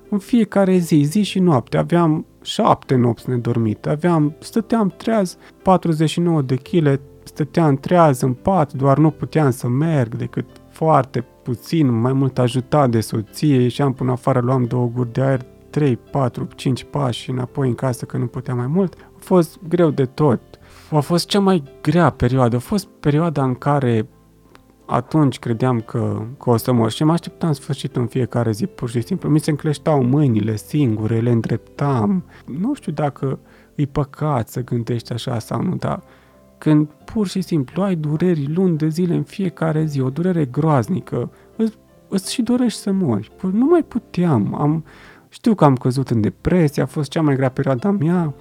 în 0.09 0.17
fiecare 0.17 0.77
zi, 0.77 0.95
zi 0.95 1.23
și 1.23 1.39
noapte. 1.39 1.77
Aveam 1.77 2.25
șapte 2.41 2.95
nopți 2.95 3.29
nedormite. 3.29 3.89
Aveam, 3.89 4.35
stăteam 4.39 4.93
treaz 4.97 5.37
49 5.61 6.41
de 6.41 6.55
kg, 6.55 6.99
stăteam 7.23 7.75
treaz 7.75 8.21
în 8.21 8.33
pat, 8.33 8.73
doar 8.73 8.97
nu 8.97 9.09
puteam 9.09 9.51
să 9.51 9.67
merg 9.67 10.15
decât 10.15 10.45
foarte 10.69 11.25
puțin, 11.43 11.99
mai 11.99 12.13
mult 12.13 12.39
ajutat 12.39 12.89
de 12.89 12.99
soție, 12.99 13.61
ieșeam 13.61 13.93
până 13.93 14.11
afară, 14.11 14.39
luam 14.39 14.63
două 14.63 14.91
guri 14.93 15.13
de 15.13 15.21
aer, 15.21 15.45
3, 15.73 15.95
4, 15.95 16.47
5 16.55 16.83
pași 16.83 17.21
și 17.21 17.29
înapoi 17.29 17.67
în 17.67 17.75
casă 17.75 18.05
că 18.05 18.17
nu 18.17 18.27
puteam 18.27 18.57
mai 18.57 18.67
mult. 18.67 18.93
A 19.15 19.19
fost 19.19 19.59
greu 19.67 19.89
de 19.89 20.05
tot. 20.05 20.41
A 20.91 20.99
fost 20.99 21.27
cea 21.27 21.39
mai 21.39 21.63
grea 21.81 22.09
perioadă. 22.09 22.55
A 22.55 22.59
fost 22.59 22.87
perioada 22.99 23.43
în 23.43 23.55
care 23.55 24.07
atunci 24.85 25.39
credeam 25.39 25.79
că, 25.79 26.25
că 26.39 26.49
o 26.49 26.57
să 26.57 26.71
mor 26.71 26.91
și 26.91 27.03
mă 27.03 27.11
așteptam 27.11 27.47
în 27.49 27.55
sfârșit 27.55 27.95
în 27.95 28.07
fiecare 28.07 28.51
zi, 28.51 28.65
pur 28.65 28.89
și 28.89 29.01
simplu. 29.01 29.29
Mi 29.29 29.39
se 29.39 29.49
încleștau 29.49 30.03
mâinile 30.03 30.55
singure, 30.55 31.19
le 31.19 31.31
îndreptam. 31.31 32.23
Nu 32.45 32.73
știu 32.73 32.91
dacă 32.91 33.39
îi 33.75 33.87
păcat 33.87 34.49
să 34.49 34.63
gândești 34.63 35.13
așa 35.13 35.39
sau 35.39 35.61
nu, 35.61 35.75
dar 35.75 36.03
când 36.57 36.87
pur 37.05 37.27
și 37.27 37.41
simplu 37.41 37.81
ai 37.81 37.95
dureri 37.95 38.53
luni 38.53 38.77
de 38.77 38.87
zile 38.87 39.15
în 39.15 39.23
fiecare 39.23 39.85
zi, 39.85 40.01
o 40.01 40.09
durere 40.09 40.45
groaznică, 40.45 41.31
îți, 41.57 41.77
îți 42.07 42.33
și 42.33 42.41
dorești 42.41 42.79
să 42.79 42.91
mori. 42.91 43.31
Păi 43.41 43.49
nu 43.53 43.65
mai 43.65 43.83
puteam. 43.83 44.55
Am, 44.55 44.85
știu 45.33 45.55
că 45.55 45.65
am 45.65 45.75
căzut 45.75 46.09
în 46.09 46.21
depresie, 46.21 46.81
a 46.81 46.85
fost 46.85 47.09
cea 47.09 47.21
mai 47.21 47.35
grea 47.35 47.49
perioada 47.49 47.91
mea 47.91 48.33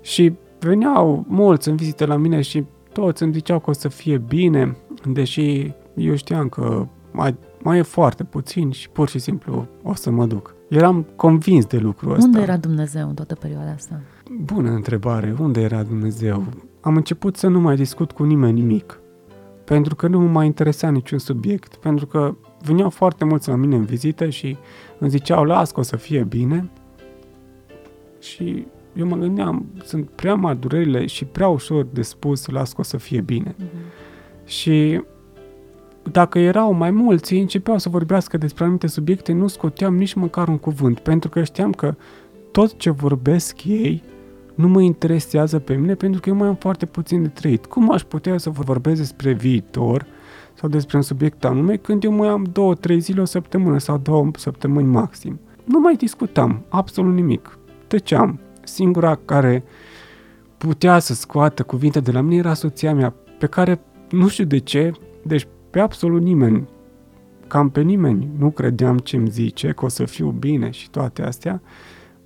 și 0.00 0.32
veneau 0.58 1.24
mulți 1.28 1.68
în 1.68 1.76
vizite 1.76 2.06
la 2.06 2.16
mine 2.16 2.40
și 2.40 2.64
toți 2.92 3.22
îmi 3.22 3.32
ziceau 3.32 3.58
că 3.58 3.70
o 3.70 3.72
să 3.72 3.88
fie 3.88 4.18
bine, 4.18 4.76
deși 5.06 5.72
eu 5.94 6.14
știam 6.14 6.48
că 6.48 6.86
mai, 7.10 7.36
mai 7.62 7.78
e 7.78 7.82
foarte 7.82 8.24
puțin 8.24 8.70
și 8.70 8.90
pur 8.90 9.08
și 9.08 9.18
simplu 9.18 9.66
o 9.82 9.94
să 9.94 10.10
mă 10.10 10.26
duc. 10.26 10.54
Eram 10.68 11.06
convins 11.16 11.64
de 11.66 11.76
lucrul 11.76 12.12
ăsta. 12.12 12.24
Unde 12.24 12.40
era 12.40 12.56
Dumnezeu 12.56 13.08
în 13.08 13.14
toată 13.14 13.34
perioada 13.34 13.70
asta? 13.70 14.00
Bună 14.42 14.70
întrebare. 14.70 15.34
Unde 15.38 15.60
era 15.60 15.82
Dumnezeu? 15.82 16.44
Am 16.80 16.96
început 16.96 17.36
să 17.36 17.48
nu 17.48 17.60
mai 17.60 17.76
discut 17.76 18.12
cu 18.12 18.22
nimeni 18.22 18.60
nimic. 18.60 19.00
Pentru 19.64 19.94
că 19.94 20.08
nu 20.08 20.20
mă 20.20 20.28
mai 20.28 20.46
interesa 20.46 20.90
niciun 20.90 21.18
subiect. 21.18 21.74
Pentru 21.74 22.06
că 22.06 22.34
veneau 22.62 22.90
foarte 22.90 23.24
mulți 23.24 23.48
la 23.48 23.56
mine 23.56 23.76
în 23.76 23.84
vizită 23.84 24.28
și 24.28 24.56
îmi 24.98 25.10
ziceau, 25.10 25.44
las 25.44 25.72
că 25.72 25.80
o 25.80 25.82
să 25.82 25.96
fie 25.96 26.22
bine. 26.22 26.70
Și 28.20 28.66
eu 28.96 29.06
mă 29.06 29.16
gândeam, 29.16 29.66
sunt 29.84 30.08
prea 30.08 30.34
mari 30.34 30.60
durerile 30.60 31.06
și 31.06 31.24
prea 31.24 31.48
ușor 31.48 31.86
de 31.92 32.02
spus, 32.02 32.46
las 32.46 32.72
că 32.72 32.80
o 32.80 32.84
să 32.84 32.96
fie 32.96 33.20
bine. 33.20 33.54
Mm-hmm. 33.54 34.44
Și 34.44 35.02
dacă 36.10 36.38
erau 36.38 36.72
mai 36.72 36.90
mulți, 36.90 37.34
începeau 37.34 37.78
să 37.78 37.88
vorbească 37.88 38.36
despre 38.38 38.64
anumite 38.64 38.86
subiecte, 38.86 39.32
nu 39.32 39.46
scoteam 39.46 39.96
nici 39.96 40.14
măcar 40.14 40.48
un 40.48 40.58
cuvânt, 40.58 40.98
pentru 40.98 41.28
că 41.28 41.42
știam 41.42 41.72
că 41.72 41.94
tot 42.50 42.76
ce 42.76 42.90
vorbesc 42.90 43.64
ei 43.64 44.02
nu 44.54 44.68
mă 44.68 44.80
interesează 44.80 45.58
pe 45.58 45.74
mine, 45.74 45.94
pentru 45.94 46.20
că 46.20 46.28
eu 46.28 46.34
mai 46.34 46.48
am 46.48 46.54
foarte 46.54 46.86
puțin 46.86 47.22
de 47.22 47.28
trăit. 47.28 47.66
Cum 47.66 47.92
aș 47.92 48.02
putea 48.02 48.38
să 48.38 48.50
vorbesc 48.50 48.98
despre 48.98 49.32
viitor 49.32 50.06
sau 50.62 50.70
despre 50.70 50.96
un 50.96 51.02
subiect 51.02 51.44
anume 51.44 51.76
când 51.76 52.04
eu 52.04 52.12
mai 52.12 52.28
am 52.28 52.46
două, 52.52 52.74
trei 52.74 53.00
zile, 53.00 53.20
o 53.20 53.24
săptămână 53.24 53.78
sau 53.78 53.98
două 53.98 54.30
săptămâni 54.36 54.86
maxim? 54.86 55.40
Nu 55.64 55.80
mai 55.80 55.94
discutam 55.94 56.62
absolut 56.68 57.14
nimic. 57.14 57.58
Tăceam. 57.86 58.40
Singura 58.64 59.14
care 59.24 59.64
putea 60.58 60.98
să 60.98 61.14
scoată 61.14 61.62
cuvinte 61.62 62.00
de 62.00 62.10
la 62.10 62.20
mine 62.20 62.36
era 62.36 62.54
soția 62.54 62.94
mea, 62.94 63.14
pe 63.38 63.46
care 63.46 63.80
nu 64.10 64.28
știu 64.28 64.44
de 64.44 64.58
ce, 64.58 64.92
deci 65.22 65.46
pe 65.70 65.80
absolut 65.80 66.22
nimeni, 66.22 66.68
cam 67.46 67.70
pe 67.70 67.80
nimeni 67.80 68.28
nu 68.38 68.50
credeam 68.50 68.98
ce-mi 68.98 69.30
zice, 69.30 69.72
că 69.72 69.84
o 69.84 69.88
să 69.88 70.04
fiu 70.04 70.30
bine 70.30 70.70
și 70.70 70.90
toate 70.90 71.22
astea, 71.22 71.62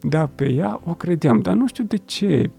dar 0.00 0.26
pe 0.26 0.52
ea 0.52 0.80
o 0.84 0.94
credeam, 0.94 1.40
dar 1.40 1.54
nu 1.54 1.66
știu 1.66 1.84
de 1.84 1.96
ce, 1.96 2.50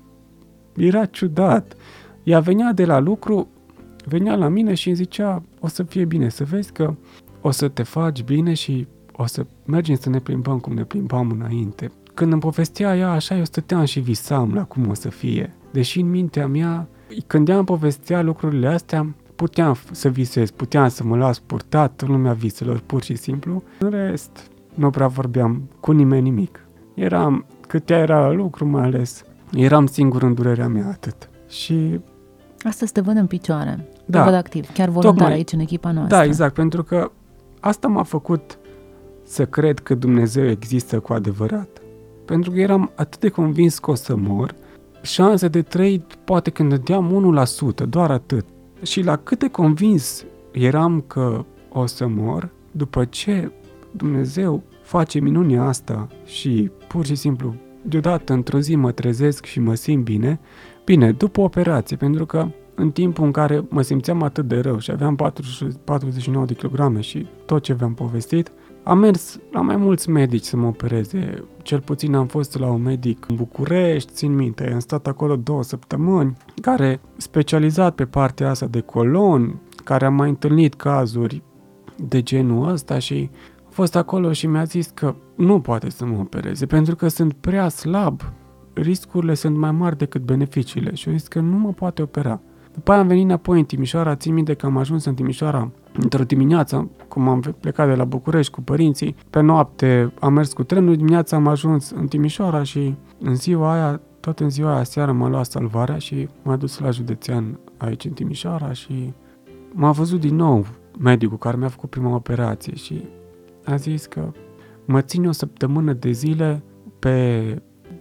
era 0.76 1.06
ciudat. 1.06 1.76
Ea 2.24 2.40
venea 2.40 2.74
de 2.74 2.86
la 2.86 3.00
lucru, 3.00 3.48
venea 4.08 4.36
la 4.36 4.48
mine 4.48 4.74
și 4.74 4.88
îmi 4.88 4.98
zicea, 4.98 5.44
o 5.60 5.68
să 5.68 5.84
fie 5.84 6.06
bine, 6.06 6.30
să 6.30 6.44
vezi 6.44 6.72
că 6.72 6.94
o 7.42 7.52
să 7.52 7.68
te 7.68 7.84
faci 7.84 8.24
bine 8.24 8.54
și 8.54 8.88
o 9.12 9.26
să 9.26 9.46
mergem 9.66 9.96
să 9.96 10.10
ne 10.10 10.20
plimbăm 10.20 10.60
cum 10.60 10.74
ne 10.74 10.84
plimbam 10.84 11.30
înainte. 11.30 11.92
Când 12.14 12.32
îmi 12.32 12.42
povestea 12.42 12.98
ea 12.98 13.12
așa, 13.12 13.38
eu 13.38 13.46
stăteam 13.46 13.86
și 13.86 14.00
visam 14.00 14.54
la 14.54 14.64
cum 14.64 14.90
o 14.90 14.94
să 14.94 15.10
fie. 15.10 15.54
Deși 15.72 16.00
în 16.00 16.10
mintea 16.10 16.48
mea, 16.48 16.88
când 17.28 17.50
ea 17.50 17.56
îmi 17.56 17.66
povestea 17.66 18.22
lucrurile 18.22 18.68
astea, 18.68 19.16
puteam 19.36 19.78
să 19.92 20.10
visez, 20.10 20.52
puteam 20.52 20.88
să 20.88 21.04
mă 21.04 21.18
las 21.18 21.40
purtat 21.40 22.02
în 22.02 22.12
lumea 22.12 22.34
viselor, 22.34 22.80
pur 22.86 23.04
și 23.04 23.16
simplu. 23.16 23.64
În 23.80 23.90
rest, 23.90 24.52
nu 24.74 24.90
prea 24.90 25.08
vorbeam 25.08 25.70
cu 25.80 25.92
nimeni 25.92 26.22
nimic. 26.22 26.66
Eram, 26.94 27.46
cât 27.68 27.90
ea 27.90 27.98
era 27.98 28.20
la 28.20 28.32
lucru 28.32 28.66
mai 28.66 28.84
ales, 28.84 29.24
eram 29.52 29.86
singur 29.86 30.24
în 30.24 30.34
durerea 30.34 30.68
mea 30.68 30.88
atât. 30.88 31.30
Și... 31.50 32.00
Astăzi 32.64 32.92
te 32.92 33.02
văd 33.02 33.16
în 33.16 33.28
picioare, 33.28 33.88
da, 34.08 34.20
te 34.20 34.30
văd 34.30 34.34
activ, 34.34 34.72
chiar 34.74 34.90
voluntar 34.90 35.14
tocmai, 35.14 35.34
aici 35.34 35.52
în 35.52 35.60
echipa 35.60 35.92
noastră. 35.92 36.18
Da, 36.18 36.24
exact, 36.24 36.54
pentru 36.54 36.84
că 36.84 37.12
asta 37.60 37.88
m-a 37.88 38.04
făcut 38.04 38.58
să 39.24 39.46
cred 39.46 39.80
că 39.80 39.96
Dumnezeu 39.96 40.50
există 40.50 41.00
cu 41.00 41.14
adevărat. 41.14 41.82
Pentru 42.26 42.52
că 42.52 42.60
eram 42.60 42.92
atât 42.96 43.20
de 43.20 43.30
convins 43.30 43.80
că 43.80 43.92
o 43.92 43.96
să 43.96 44.16
mor, 44.16 44.56
șanse 45.02 45.48
de 45.48 45.62
trăit 45.62 46.16
poate 46.24 46.50
când 46.50 46.70
dădeam 46.70 47.46
1%, 47.84 47.90
doar 47.90 48.12
atât. 48.12 48.46
Și 48.82 49.02
la 49.02 49.16
cât 49.16 49.40
de 49.40 49.48
convins 49.48 50.26
eram 50.52 51.04
că 51.08 51.46
o 51.70 51.86
să 51.86 52.08
mor, 52.08 52.50
după 52.72 53.06
ce 53.06 53.52
Dumnezeu 53.92 54.64
face 54.84 55.20
minunia 55.20 55.64
asta 55.64 56.08
și 56.26 56.72
pur 56.88 57.06
și 57.06 57.16
simplu 57.16 57.56
deodată 57.82 58.34
într-o 58.34 58.60
zi 58.60 58.76
mă 58.76 58.92
trezesc 58.92 59.46
și 59.46 59.60
mă 59.60 59.74
simt 59.74 60.04
bine, 60.04 60.40
bine, 60.86 61.12
după 61.12 61.42
operație, 61.42 61.96
pentru 61.96 62.26
că 62.26 62.48
în 62.80 62.92
timpul 62.92 63.26
în 63.26 63.32
care 63.32 63.66
mă 63.70 63.82
simțeam 63.82 64.24
atât 64.24 64.48
de 64.48 64.60
rău 64.60 64.80
și 64.80 64.92
aveam 64.92 65.16
40, 65.16 65.74
49 65.84 66.46
de 66.46 66.54
kilograme 66.54 67.02
și 67.02 67.28
tot 67.46 67.64
ce 67.64 67.74
v-am 67.74 67.94
povestit, 67.94 68.52
am 68.84 68.98
mers 68.98 69.40
la 69.52 69.62
mai 69.62 69.76
mulți 69.76 70.10
medici 70.10 70.44
să 70.44 70.58
mă 70.58 70.68
opereze. 70.68 71.44
Cel 71.62 71.82
puțin 71.82 72.16
am 72.16 72.28
fost 72.28 72.60
la 72.60 72.68
un 72.68 72.82
medic 72.82 73.26
în 73.30 73.36
București, 73.36 74.14
țin 74.14 74.36
minte, 74.36 74.72
am 74.74 74.80
stat 74.80 75.08
acolo 75.08 75.36
două 75.36 75.64
săptămâni, 75.64 76.38
care 76.62 77.00
specializat 77.18 77.96
pe 77.96 78.06
partea 78.06 78.50
asta 78.50 78.66
de 78.66 78.80
colon, 78.80 79.60
care 79.84 80.06
am 80.06 80.14
mai 80.14 80.30
întâlnit 80.30 80.74
cazuri 80.74 81.44
de 81.96 82.22
genul 82.22 82.70
ăsta 82.70 83.00
și 83.00 83.30
a 83.68 83.70
fost 83.70 83.96
acolo 83.96 84.32
și 84.32 84.48
mi-a 84.48 84.64
zis 84.64 84.88
că 84.88 85.16
nu 85.36 85.60
poate 85.60 85.90
să 85.90 86.06
mă 86.06 86.18
opereze 86.20 86.66
pentru 86.66 86.96
că 86.96 87.08
sunt 87.08 87.34
prea 87.34 87.70
slab. 87.70 88.22
Riscurile 88.74 89.34
sunt 89.34 89.58
mai 89.58 89.72
mari 89.72 89.98
decât 89.98 90.22
beneficiile 90.22 90.94
și 90.94 91.10
a 91.10 91.12
zis 91.12 91.28
că 91.28 91.40
nu 91.40 91.58
mă 91.58 91.74
poate 91.74 92.02
opera. 92.02 92.42
După 92.78 92.92
aia 92.92 93.02
am 93.02 93.08
venit 93.08 93.24
înapoi 93.24 93.60
în 93.60 93.66
Timișoara, 93.66 94.16
țin 94.16 94.34
minte 94.34 94.54
că 94.54 94.66
am 94.66 94.78
ajuns 94.78 95.06
în 95.06 95.14
Timișoara 95.14 95.72
într-o 95.94 96.24
dimineață, 96.24 96.90
cum 97.08 97.28
am 97.28 97.56
plecat 97.60 97.88
de 97.88 97.96
la 97.96 98.04
București 98.04 98.52
cu 98.52 98.62
părinții, 98.62 99.16
pe 99.30 99.40
noapte 99.40 100.14
am 100.20 100.34
mers 100.34 100.54
cu 100.54 100.64
trenul, 100.64 100.96
dimineața 100.96 101.36
am 101.36 101.48
ajuns 101.48 101.90
în 101.90 102.08
Timișoara 102.08 102.64
și 102.64 102.96
în 103.20 103.36
ziua 103.36 103.74
aia, 103.74 104.02
tot 104.20 104.40
în 104.40 104.50
ziua 104.50 104.74
aia 104.74 104.84
seară 104.84 105.12
m-a 105.12 105.30
luat 105.30 105.46
salvarea 105.46 105.98
și 105.98 106.28
m-a 106.44 106.56
dus 106.56 106.80
la 106.80 106.90
județean 106.90 107.60
aici 107.78 108.06
în 108.06 108.12
Timișoara 108.12 108.72
și 108.72 109.14
m-a 109.74 109.92
văzut 109.92 110.20
din 110.20 110.36
nou 110.36 110.66
medicul 111.00 111.38
care 111.38 111.58
mi-a 111.58 111.68
făcut 111.68 111.90
prima 111.90 112.16
operație 112.16 112.76
și 112.76 113.04
a 113.66 113.76
zis 113.76 114.06
că 114.06 114.32
mă 114.86 115.02
ține 115.02 115.28
o 115.28 115.32
săptămână 115.32 115.94
de 115.94 116.12
zile 116.12 116.64
pe 117.00 117.44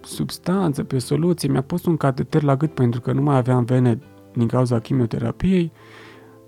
substanță, 0.00 0.84
pe 0.84 0.98
soluție, 0.98 1.48
mi-a 1.48 1.62
pus 1.62 1.84
un 1.84 1.96
cateter 1.96 2.42
la 2.42 2.56
gât 2.56 2.74
pentru 2.74 3.00
că 3.00 3.12
nu 3.12 3.22
mai 3.22 3.36
aveam 3.36 3.64
vene 3.64 3.98
din 4.36 4.46
cauza 4.46 4.78
chimioterapiei, 4.78 5.72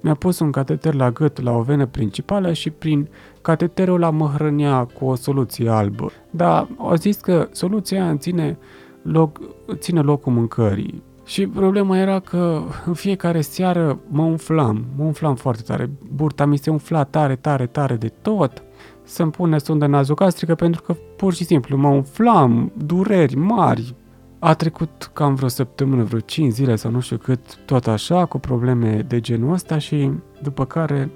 mi-a 0.01 0.15
pus 0.15 0.39
un 0.39 0.51
cateter 0.51 0.95
la 0.95 1.11
gât 1.11 1.41
la 1.41 1.57
o 1.57 1.63
venă 1.63 1.87
principală 1.87 2.53
și 2.53 2.71
prin 2.71 3.09
cateterul 3.43 3.99
la 3.99 4.11
mă 4.11 4.27
hrănea 4.35 4.85
cu 4.85 5.05
o 5.05 5.15
soluție 5.15 5.69
albă. 5.69 6.11
Dar 6.31 6.69
au 6.77 6.95
zis 6.95 7.17
că 7.17 7.49
soluția 7.53 8.05
aia 8.05 8.17
ține, 8.17 8.59
loc, 9.03 9.41
ține 9.75 10.01
locul 10.01 10.33
mâncării. 10.33 11.03
Și 11.25 11.47
problema 11.47 11.99
era 11.99 12.21
că 12.21 12.63
în 12.87 12.95
fiecare 12.95 13.41
seară 13.41 13.99
mă 14.09 14.23
umflam, 14.23 14.85
mă 14.97 15.05
umflam 15.05 15.35
foarte 15.35 15.63
tare. 15.63 15.91
Burta 16.15 16.45
mi 16.45 16.59
se 16.59 16.71
umfla 16.71 17.05
tare, 17.05 17.37
tare, 17.37 17.67
tare 17.67 17.95
de 17.95 18.13
tot. 18.23 18.63
Să-mi 19.03 19.31
pune 19.31 19.59
sondă 19.59 19.87
nazogastrică 19.87 20.55
pentru 20.55 20.83
că 20.83 20.95
pur 21.17 21.35
și 21.35 21.45
simplu 21.45 21.77
mă 21.77 21.89
umflam, 21.89 22.73
dureri 22.77 23.37
mari, 23.37 23.95
a 24.39 24.55
trecut 24.55 25.11
cam 25.13 25.35
vreo 25.35 25.49
săptămână, 25.49 26.03
vreo 26.03 26.21
5 26.21 26.53
zile 26.53 26.77
sau 26.77 26.91
nu 26.91 27.01
știu 27.01 27.17
cât, 27.17 27.57
tot 27.57 27.87
așa, 27.87 28.27
cu 28.27 28.39
probleme 28.39 29.03
de 29.03 29.21
genul 29.21 29.53
ăsta 29.53 29.79
și 29.79 30.11
după 30.43 30.65
care, 30.65 31.11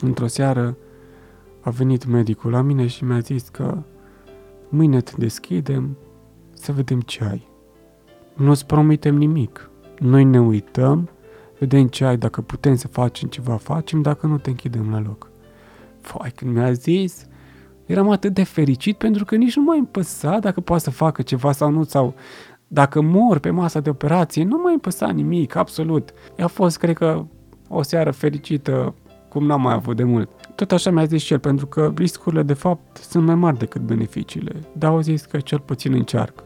într-o 0.00 0.26
seară, 0.26 0.76
a 1.60 1.70
venit 1.70 2.06
medicul 2.06 2.50
la 2.50 2.62
mine 2.62 2.86
și 2.86 3.04
mi-a 3.04 3.18
zis 3.18 3.48
că 3.48 3.82
mâine 4.68 5.00
te 5.00 5.12
deschidem 5.16 5.96
să 6.52 6.72
vedem 6.72 7.00
ce 7.00 7.24
ai. 7.24 7.48
Nu-ți 8.34 8.66
promitem 8.66 9.14
nimic. 9.14 9.70
Noi 9.98 10.24
ne 10.24 10.40
uităm, 10.40 11.08
vedem 11.58 11.86
ce 11.86 12.04
ai, 12.04 12.16
dacă 12.16 12.40
putem 12.40 12.74
să 12.74 12.88
facem 12.88 13.28
ceva, 13.28 13.56
facem, 13.56 14.02
dacă 14.02 14.26
nu 14.26 14.38
te 14.38 14.50
închidem 14.50 14.90
la 14.90 15.00
loc. 15.00 15.30
Fai, 16.00 16.30
când 16.30 16.54
mi-a 16.54 16.72
zis, 16.72 17.26
eram 17.86 18.10
atât 18.10 18.34
de 18.34 18.42
fericit 18.42 18.96
pentru 18.96 19.24
că 19.24 19.36
nici 19.36 19.56
nu 19.56 19.62
mai 19.62 19.78
împăsa 19.78 20.38
dacă 20.38 20.60
poate 20.60 20.82
să 20.82 20.90
facă 20.90 21.22
ceva 21.22 21.52
sau 21.52 21.70
nu, 21.70 21.84
sau 21.84 22.14
dacă 22.72 23.00
mor 23.00 23.38
pe 23.38 23.50
masa 23.50 23.80
de 23.80 23.90
operație, 23.90 24.44
nu 24.44 24.60
mai 24.62 24.72
împăsa 24.72 25.08
nimic, 25.10 25.54
absolut. 25.54 26.12
A 26.38 26.46
fost, 26.46 26.78
cred 26.78 26.96
că, 26.96 27.24
o 27.68 27.82
seară 27.82 28.10
fericită 28.10 28.94
cum 29.28 29.46
n-am 29.46 29.60
mai 29.60 29.74
avut 29.74 29.96
de 29.96 30.02
mult. 30.02 30.30
Tot 30.54 30.72
așa 30.72 30.90
mi-a 30.90 31.04
zis 31.04 31.22
și 31.22 31.32
el, 31.32 31.38
pentru 31.38 31.66
că 31.66 31.92
riscurile 31.96 32.42
de 32.42 32.52
fapt 32.52 32.96
sunt 32.96 33.24
mai 33.24 33.34
mari 33.34 33.58
decât 33.58 33.80
beneficiile. 33.80 34.52
Dar 34.72 34.90
au 34.90 35.00
zis 35.00 35.24
că 35.24 35.38
cel 35.38 35.58
puțin 35.58 35.92
încearcă. 35.92 36.44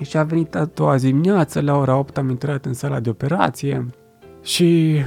Și 0.00 0.16
a 0.16 0.22
venit 0.22 0.54
a 0.54 0.64
doua 0.64 0.96
zi 0.96 1.06
dimineață, 1.06 1.60
la 1.60 1.76
ora 1.76 1.96
8 1.96 2.18
am 2.18 2.28
intrat 2.28 2.64
în 2.64 2.74
sala 2.74 3.00
de 3.00 3.10
operație 3.10 3.90
și 4.42 5.00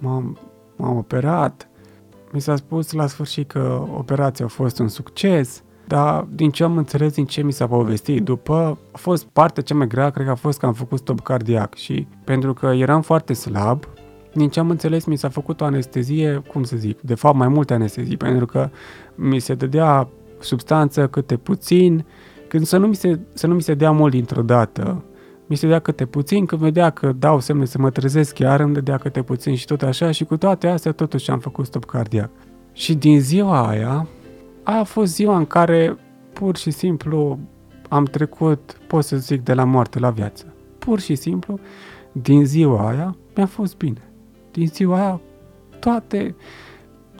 m-am, 0.00 0.38
m-am 0.76 0.96
operat. 0.96 1.68
Mi 2.32 2.40
s-a 2.40 2.56
spus 2.56 2.92
la 2.92 3.06
sfârșit 3.06 3.50
că 3.50 3.86
operația 3.96 4.44
a 4.44 4.48
fost 4.48 4.78
un 4.78 4.88
succes, 4.88 5.63
dar 5.86 6.26
din 6.30 6.50
ce 6.50 6.64
am 6.64 6.76
înțeles, 6.76 7.14
din 7.14 7.24
ce 7.24 7.42
mi 7.42 7.52
s-a 7.52 7.66
povestit 7.66 8.22
după, 8.22 8.78
a 8.92 8.98
fost 8.98 9.26
partea 9.26 9.62
cea 9.62 9.74
mai 9.74 9.86
grea, 9.86 10.10
cred 10.10 10.26
că 10.26 10.32
a 10.32 10.34
fost 10.34 10.58
că 10.58 10.66
am 10.66 10.72
făcut 10.72 10.98
stop 10.98 11.20
cardiac 11.20 11.74
și 11.74 12.06
pentru 12.24 12.54
că 12.54 12.66
eram 12.66 13.02
foarte 13.02 13.32
slab, 13.32 13.84
din 14.34 14.48
ce 14.48 14.60
am 14.60 14.70
înțeles, 14.70 15.04
mi 15.04 15.16
s-a 15.16 15.28
făcut 15.28 15.60
o 15.60 15.64
anestezie, 15.64 16.42
cum 16.52 16.62
să 16.62 16.76
zic, 16.76 17.00
de 17.00 17.14
fapt 17.14 17.36
mai 17.36 17.48
multe 17.48 17.74
anestezii, 17.74 18.16
pentru 18.16 18.46
că 18.46 18.70
mi 19.14 19.38
se 19.38 19.54
dădea 19.54 20.08
substanță 20.38 21.06
câte 21.06 21.36
puțin, 21.36 22.04
când 22.48 22.66
să 22.66 22.76
nu 22.76 22.86
mi 22.86 22.94
se, 22.94 23.20
să 23.32 23.46
nu 23.46 23.54
mi 23.54 23.62
se 23.62 23.74
dea 23.74 23.90
mult 23.90 24.12
dintr-o 24.12 24.42
dată, 24.42 25.04
mi 25.46 25.56
se 25.56 25.66
dea 25.66 25.78
câte 25.78 26.06
puțin, 26.06 26.46
când 26.46 26.60
vedea 26.60 26.90
că 26.90 27.12
dau 27.12 27.40
semne 27.40 27.64
să 27.64 27.78
mă 27.78 27.90
trezesc 27.90 28.34
chiar, 28.34 28.60
îmi 28.60 28.74
dădea 28.74 28.98
câte 28.98 29.22
puțin 29.22 29.54
și 29.54 29.66
tot 29.66 29.82
așa 29.82 30.10
și 30.10 30.24
cu 30.24 30.36
toate 30.36 30.66
astea 30.66 30.92
totuși 30.92 31.30
am 31.30 31.38
făcut 31.38 31.66
stop 31.66 31.84
cardiac. 31.84 32.30
Și 32.72 32.94
din 32.94 33.20
ziua 33.20 33.68
aia, 33.68 34.06
aia 34.64 34.78
a 34.78 34.84
fost 34.84 35.14
ziua 35.14 35.36
în 35.36 35.46
care 35.46 35.96
pur 36.32 36.56
și 36.56 36.70
simplu 36.70 37.38
am 37.88 38.04
trecut, 38.04 38.78
pot 38.86 39.04
să 39.04 39.16
zic, 39.16 39.42
de 39.42 39.54
la 39.54 39.64
moarte 39.64 39.98
la 39.98 40.10
viață. 40.10 40.54
Pur 40.78 41.00
și 41.00 41.14
simplu, 41.14 41.58
din 42.12 42.44
ziua 42.44 42.88
aia 42.88 43.16
mi-a 43.36 43.46
fost 43.46 43.76
bine. 43.76 44.10
Din 44.50 44.66
ziua 44.66 44.96
aia, 44.96 45.20
toate, 45.78 46.36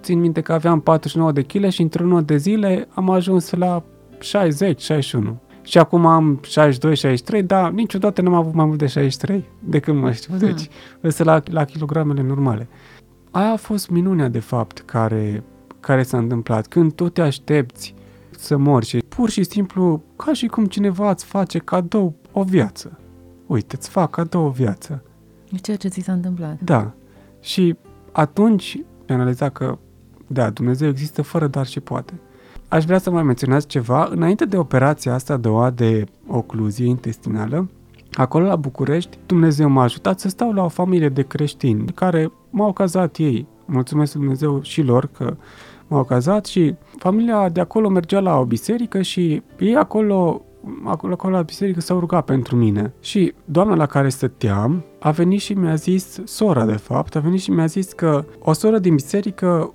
țin 0.00 0.20
minte 0.20 0.40
că 0.40 0.52
aveam 0.52 0.80
49 0.80 1.32
de 1.32 1.42
kg 1.42 1.68
și 1.68 1.82
într-un 1.82 2.24
de 2.24 2.36
zile 2.36 2.88
am 2.90 3.10
ajuns 3.10 3.50
la 3.52 3.82
60, 4.20 4.82
61. 4.82 5.38
Și 5.62 5.78
acum 5.78 6.06
am 6.06 6.40
62-63, 7.40 7.44
dar 7.44 7.70
niciodată 7.70 8.22
n-am 8.22 8.34
avut 8.34 8.54
mai 8.54 8.64
mult 8.64 8.78
de 8.78 8.86
63 8.86 9.44
de 9.60 9.78
când 9.78 10.00
mă 10.00 10.12
știu. 10.12 10.36
Deci, 10.36 10.68
hmm. 11.00 11.10
la, 11.16 11.42
la 11.44 11.64
kilogramele 11.64 12.22
normale. 12.22 12.68
Aia 13.30 13.52
a 13.52 13.56
fost 13.56 13.90
minunea, 13.90 14.28
de 14.28 14.38
fapt, 14.38 14.78
care, 14.78 15.44
care 15.84 16.02
s-a 16.02 16.18
întâmplat. 16.18 16.66
Când 16.66 16.92
tu 16.92 17.08
te 17.08 17.20
aștepți 17.20 17.94
să 18.30 18.56
mori 18.56 18.86
și 18.86 19.04
pur 19.08 19.30
și 19.30 19.42
simplu, 19.42 20.02
ca 20.16 20.32
și 20.32 20.46
cum 20.46 20.64
cineva 20.64 21.10
îți 21.10 21.24
face 21.24 21.58
cadou 21.58 22.14
o 22.32 22.42
viață. 22.42 22.98
Uite, 23.46 23.76
îți 23.76 23.88
fac 23.88 24.10
cadou 24.10 24.44
o 24.44 24.50
viață. 24.50 25.02
E 25.50 25.56
ceea 25.56 25.76
ce 25.76 25.88
ți 25.88 26.00
s-a 26.00 26.12
întâmplat. 26.12 26.60
Da. 26.60 26.92
Și 27.40 27.76
atunci 28.12 28.74
mi-am 29.06 29.20
analizat 29.20 29.52
că, 29.52 29.78
da, 30.26 30.50
Dumnezeu 30.50 30.88
există 30.88 31.22
fără 31.22 31.46
dar 31.46 31.66
și 31.66 31.80
poate. 31.80 32.20
Aș 32.68 32.84
vrea 32.84 32.98
să 32.98 33.10
mai 33.10 33.22
menționați 33.22 33.66
ceva. 33.66 34.08
Înainte 34.10 34.44
de 34.44 34.56
operația 34.56 35.14
asta 35.14 35.32
a 35.32 35.36
doua 35.36 35.70
de 35.70 36.04
ocluzie 36.26 36.86
intestinală, 36.86 37.68
acolo 38.12 38.46
la 38.46 38.56
București, 38.56 39.18
Dumnezeu 39.26 39.68
m-a 39.68 39.82
ajutat 39.82 40.20
să 40.20 40.28
stau 40.28 40.52
la 40.52 40.64
o 40.64 40.68
familie 40.68 41.08
de 41.08 41.22
creștini 41.22 41.84
care 41.92 42.32
m-au 42.50 42.72
cazat 42.72 43.16
ei. 43.16 43.46
Mulțumesc 43.64 44.12
Dumnezeu 44.12 44.62
și 44.62 44.82
lor 44.82 45.06
că 45.06 45.36
m-au 45.88 46.04
cazat 46.04 46.46
și 46.46 46.74
familia 46.98 47.48
de 47.48 47.60
acolo 47.60 47.88
mergea 47.88 48.20
la 48.20 48.38
o 48.38 48.44
biserică 48.44 49.02
și 49.02 49.42
ei 49.58 49.76
acolo 49.76 50.42
acolo, 50.84 51.12
acolo 51.12 51.36
la 51.36 51.42
biserică 51.42 51.80
s-au 51.80 51.98
rugat 51.98 52.24
pentru 52.24 52.56
mine. 52.56 52.92
Și 53.00 53.34
doamna 53.44 53.74
la 53.74 53.86
care 53.86 54.08
stăteam 54.08 54.84
a 55.00 55.10
venit 55.10 55.40
și 55.40 55.52
mi-a 55.52 55.74
zis, 55.74 56.20
sora 56.24 56.64
de 56.64 56.76
fapt, 56.76 57.16
a 57.16 57.20
venit 57.20 57.40
și 57.40 57.50
mi-a 57.50 57.66
zis 57.66 57.92
că 57.92 58.24
o 58.38 58.52
soră 58.52 58.78
din 58.78 58.94
biserică, 58.94 59.72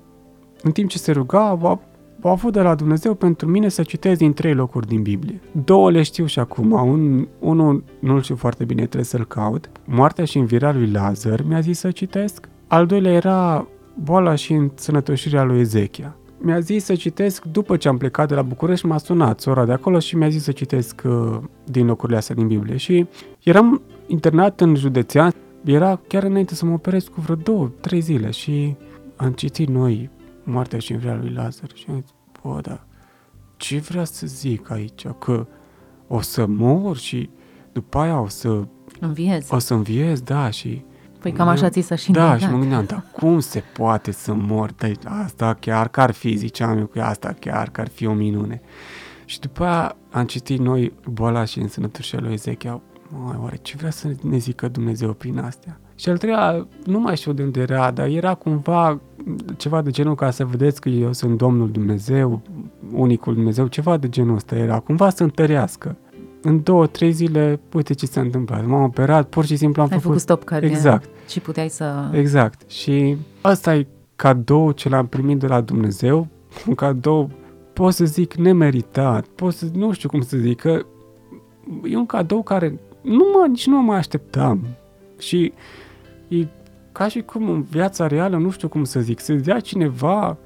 în 0.63 0.71
timp 0.71 0.89
ce 0.89 0.97
se 0.97 1.11
ruga, 1.11 1.39
a, 1.39 1.79
a 2.21 2.29
avut 2.29 2.53
de 2.53 2.61
la 2.61 2.75
Dumnezeu 2.75 3.13
pentru 3.13 3.47
mine 3.47 3.69
să 3.69 3.83
citez 3.83 4.17
din 4.17 4.33
trei 4.33 4.53
locuri 4.53 4.87
din 4.87 5.01
Biblie. 5.01 5.41
Două 5.65 5.91
le 5.91 6.01
știu 6.01 6.25
și 6.25 6.39
acum, 6.39 6.71
un, 6.71 7.27
unul 7.39 7.83
nu-l 7.99 8.21
știu 8.21 8.35
foarte 8.35 8.63
bine, 8.63 8.81
trebuie 8.81 9.03
să-l 9.03 9.25
caut. 9.25 9.69
Moartea 9.85 10.25
și 10.25 10.37
învierea 10.37 10.73
lui 10.73 10.91
Lazar 10.91 11.43
mi-a 11.47 11.59
zis 11.59 11.79
să 11.79 11.91
citesc. 11.91 12.49
Al 12.67 12.85
doilea 12.85 13.11
era 13.11 13.67
boala 13.93 14.35
și 14.35 14.53
însănătoșirea 14.53 15.43
lui 15.43 15.59
Ezechia 15.59 16.15
mi-a 16.41 16.59
zis 16.59 16.83
să 16.83 16.95
citesc, 16.95 17.43
după 17.43 17.77
ce 17.77 17.87
am 17.87 17.97
plecat 17.97 18.27
de 18.27 18.35
la 18.35 18.41
București, 18.41 18.85
m-a 18.85 18.97
sunat 18.97 19.39
sora 19.39 19.65
de 19.65 19.71
acolo 19.71 19.99
și 19.99 20.15
mi-a 20.15 20.29
zis 20.29 20.43
să 20.43 20.51
citesc 20.51 21.01
uh, 21.05 21.39
din 21.63 21.85
locurile 21.85 22.17
astea 22.17 22.35
din 22.35 22.47
Biblie. 22.47 22.77
Și 22.77 23.07
eram 23.43 23.81
internat 24.07 24.61
în 24.61 24.75
județean, 24.75 25.33
era 25.63 25.99
chiar 26.07 26.23
înainte 26.23 26.55
să 26.55 26.65
mă 26.65 26.73
operez 26.73 27.03
cu 27.03 27.21
vreo 27.21 27.35
două, 27.35 27.71
trei 27.81 28.01
zile 28.01 28.29
și 28.29 28.75
am 29.15 29.31
citit 29.31 29.67
noi 29.67 30.09
Moartea 30.43 30.79
și 30.79 30.91
învierea 30.91 31.19
lui 31.19 31.31
Lazar 31.31 31.69
și 31.73 31.85
am 31.89 32.01
zis, 32.01 32.13
bă, 32.41 32.59
da, 32.61 32.83
ce 33.57 33.77
vrea 33.77 34.03
să 34.03 34.27
zic 34.27 34.71
aici? 34.71 35.07
Că 35.19 35.47
o 36.07 36.21
să 36.21 36.45
mor 36.45 36.97
și 36.97 37.29
după 37.71 37.97
aia 37.97 38.21
o 38.21 38.27
să... 38.27 38.63
Înviez. 38.99 39.47
O 39.51 39.57
să 39.57 39.73
înviez, 39.73 40.21
da, 40.21 40.49
și 40.49 40.83
Păi 41.19 41.31
cam 41.31 41.47
așa 41.47 41.69
ți 41.69 41.81
s-a 41.81 41.95
și 41.95 42.11
Da, 42.11 42.37
și 42.37 42.49
mă 42.49 42.57
gândeam, 42.57 42.85
dar 42.85 43.03
cum 43.11 43.39
se 43.39 43.63
poate 43.73 44.11
să 44.11 44.33
mor? 44.33 44.71
Deci 44.77 44.99
asta 45.03 45.57
chiar 45.59 45.87
că 45.87 46.01
ar 46.01 46.11
fi, 46.11 46.35
ziceam 46.35 46.77
eu 46.77 46.85
că 46.85 47.01
asta 47.01 47.35
chiar 47.39 47.69
că 47.69 47.81
ar 47.81 47.87
fi 47.87 48.05
o 48.05 48.13
minune. 48.13 48.61
Și 49.25 49.39
după 49.39 49.63
aia 49.63 49.95
am 50.11 50.25
citit 50.25 50.59
noi 50.59 50.93
boala 51.11 51.43
și 51.45 51.59
însănătoșia 51.59 52.19
lui 52.21 52.33
Ezechia. 52.33 52.81
Măi, 53.23 53.37
oare 53.41 53.59
ce 53.61 53.75
vrea 53.77 53.91
să 53.91 54.07
ne 54.21 54.37
zică 54.37 54.67
Dumnezeu 54.67 55.13
prin 55.13 55.39
astea? 55.39 55.79
Și 55.95 56.09
al 56.09 56.17
treia, 56.17 56.67
nu 56.85 56.99
mai 56.99 57.17
știu 57.17 57.33
de 57.33 57.43
unde 57.43 57.61
era, 57.61 57.91
dar 57.91 58.07
era 58.07 58.33
cumva 58.33 58.99
ceva 59.57 59.81
de 59.81 59.89
genul 59.89 60.15
ca 60.15 60.31
să 60.31 60.45
vedeți 60.45 60.81
că 60.81 60.89
eu 60.89 61.13
sunt 61.13 61.37
Domnul 61.37 61.71
Dumnezeu, 61.71 62.41
unicul 62.91 63.33
Dumnezeu, 63.33 63.67
ceva 63.67 63.97
de 63.97 64.09
genul 64.09 64.35
ăsta 64.35 64.55
era, 64.55 64.79
cumva 64.79 65.09
să 65.09 65.23
întărească 65.23 65.97
în 66.41 66.63
două, 66.63 66.87
trei 66.87 67.11
zile, 67.11 67.59
uite 67.73 67.93
ce 67.93 68.05
s-a 68.05 68.21
întâmplat. 68.21 68.65
M-am 68.65 68.83
operat, 68.83 69.29
pur 69.29 69.45
și 69.45 69.55
simplu 69.55 69.81
am 69.81 69.87
Ai 69.87 69.93
făcut... 69.93 70.07
făcut 70.07 70.21
stop 70.21 70.43
cardiac. 70.43 70.71
Exact. 70.71 71.09
Și 71.27 71.39
puteai 71.39 71.69
să... 71.69 72.09
Exact. 72.11 72.69
Și 72.69 73.17
asta 73.41 73.75
e 73.75 73.87
cadou 74.15 74.71
ce 74.71 74.89
l-am 74.89 75.07
primit 75.07 75.39
de 75.39 75.47
la 75.47 75.61
Dumnezeu, 75.61 76.27
un 76.67 76.75
cadou, 76.75 77.29
pot 77.73 77.93
să 77.93 78.05
zic, 78.05 78.33
nemeritat, 78.33 79.25
pot 79.25 79.53
să, 79.53 79.65
nu 79.73 79.91
știu 79.91 80.09
cum 80.09 80.21
să 80.21 80.37
zic, 80.37 80.59
că 80.59 80.85
e 81.83 81.95
un 81.95 82.05
cadou 82.05 82.43
care 82.43 82.79
nu 83.01 83.25
mă, 83.33 83.47
nici 83.47 83.67
nu 83.67 83.75
mă 83.75 83.81
mai 83.81 83.97
așteptam. 83.97 84.67
Și 85.19 85.53
e 86.27 86.47
ca 86.91 87.07
și 87.07 87.21
cum 87.21 87.49
în 87.49 87.61
viața 87.61 88.07
reală, 88.07 88.37
nu 88.37 88.49
știu 88.49 88.67
cum 88.67 88.83
să 88.83 88.99
zic, 88.99 89.19
să-ți 89.19 89.43
dea 89.43 89.59
cineva 89.59 90.37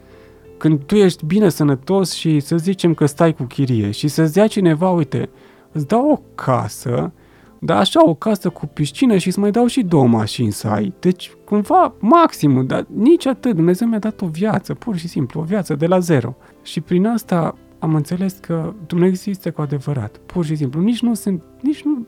când 0.58 0.84
tu 0.84 0.96
ești 0.96 1.26
bine 1.26 1.50
sănătos 1.50 2.12
și 2.12 2.40
să 2.40 2.58
zicem 2.58 2.94
că 2.94 3.06
stai 3.06 3.34
cu 3.34 3.44
chirie 3.44 3.92
și 3.92 4.08
să-ți 4.08 4.34
dea 4.34 4.48
cineva, 4.48 4.90
uite, 4.90 5.30
îți 5.74 5.88
dau 5.88 6.10
o 6.10 6.22
casă, 6.36 7.12
dar 7.60 7.78
așa 7.78 8.10
o 8.10 8.14
casă 8.14 8.50
cu 8.50 8.66
piscină 8.66 9.18
și 9.18 9.28
îți 9.28 9.40
mai 9.40 9.52
dau 9.52 9.66
și 9.66 9.82
două 9.82 10.08
mașini 10.08 10.52
să 10.52 10.68
ai. 10.68 10.94
Deci, 11.00 11.32
cumva, 11.46 11.94
maximul, 12.00 12.66
dar 12.66 12.86
nici 12.94 13.26
atât. 13.26 13.56
Dumnezeu 13.56 13.88
mi-a 13.88 14.00
dat 14.00 14.22
o 14.22 14.28
viață, 14.28 14.74
pur 14.74 14.98
și 14.98 15.08
simplu, 15.08 15.40
o 15.40 15.44
viață 15.44 15.76
de 15.76 15.86
la 15.86 16.00
zero. 16.00 16.36
Și 16.62 16.82
prin 16.82 17.06
asta 17.06 17.56
am 17.80 17.96
înțeles 17.96 18.38
că 18.42 18.74
Dumnezeu 18.88 19.12
există 19.12 19.52
cu 19.52 19.62
adevărat, 19.62 20.18
pur 20.18 20.46
și 20.46 20.56
simplu. 20.56 20.82
Nici 20.82 21.02
nu 21.02 21.14
sunt, 21.14 21.44
nici 21.62 21.84
nu, 21.84 22.06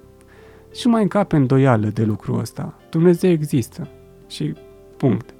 nici 0.69 0.85
nu 0.85 0.91
mai 0.91 1.01
încape 1.01 1.35
îndoială 1.35 1.87
de 1.87 2.03
lucrul 2.03 2.39
ăsta. 2.39 2.73
Dumnezeu 2.89 3.31
există. 3.31 3.87
Și 4.27 4.53
punct. 4.97 5.33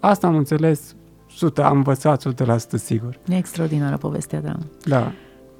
Asta 0.00 0.26
am 0.26 0.36
înțeles 0.36 0.96
100, 1.28 1.64
am 1.64 1.76
învățat 1.76 2.34
100% 2.34 2.56
sigur. 2.74 3.18
E 3.28 3.36
extraordinară 3.36 3.96
povestea, 3.96 4.40
da. 4.40 4.56
Da. 4.84 5.12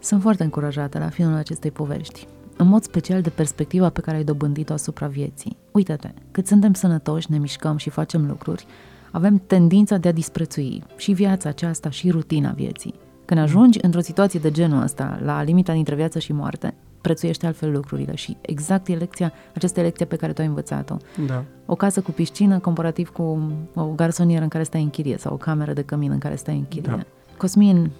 Sunt 0.02 0.22
foarte 0.22 0.42
încurajată 0.42 0.98
la 0.98 1.08
finalul 1.08 1.38
acestei 1.38 1.70
povești, 1.70 2.26
în 2.56 2.66
mod 2.66 2.82
special 2.82 3.20
de 3.20 3.30
perspectiva 3.30 3.88
pe 3.88 4.00
care 4.00 4.16
ai 4.16 4.24
dobândit-o 4.24 4.72
asupra 4.72 5.06
vieții. 5.06 5.56
Uită-te, 5.72 6.10
cât 6.30 6.46
suntem 6.46 6.72
sănătoși, 6.72 7.30
ne 7.30 7.38
mișcăm 7.38 7.76
și 7.76 7.90
facem 7.90 8.26
lucruri, 8.26 8.66
avem 9.10 9.42
tendința 9.46 9.96
de 9.96 10.08
a 10.08 10.12
disprețui 10.12 10.82
și 10.96 11.12
viața 11.12 11.48
aceasta 11.48 11.90
și 11.90 12.10
rutina 12.10 12.50
vieții. 12.50 12.94
Când 13.24 13.40
ajungi 13.40 13.78
într-o 13.82 14.00
situație 14.00 14.40
de 14.40 14.50
genul 14.50 14.82
ăsta, 14.82 15.20
la 15.24 15.42
limita 15.42 15.72
dintre 15.72 15.94
viață 15.94 16.18
și 16.18 16.32
moarte, 16.32 16.74
prețuiește 17.00 17.46
altfel 17.46 17.72
lucrurile 17.72 18.14
și 18.14 18.36
exact 18.40 18.88
e 18.88 18.94
lecția, 18.94 19.32
această 19.54 19.80
lecție 19.80 20.06
pe 20.06 20.16
care 20.16 20.32
tu 20.32 20.40
ai 20.40 20.46
învățat-o. 20.46 20.96
Da. 21.26 21.44
O 21.66 21.74
casă 21.74 22.00
cu 22.00 22.10
piscină 22.10 22.58
comparativ 22.58 23.08
cu 23.08 23.52
o 23.74 23.84
garsonieră 23.84 24.42
în 24.42 24.48
care 24.48 24.64
stai 24.64 24.82
în 24.82 24.90
chirie 24.90 25.16
sau 25.18 25.32
o 25.32 25.36
cameră 25.36 25.72
de 25.72 25.82
cămin 25.82 26.10
în 26.10 26.18
care 26.18 26.34
stai 26.34 26.56
în 26.56 26.64
chirie. 26.68 26.96
Da. 26.96 27.02
Cosmin, 27.36 27.90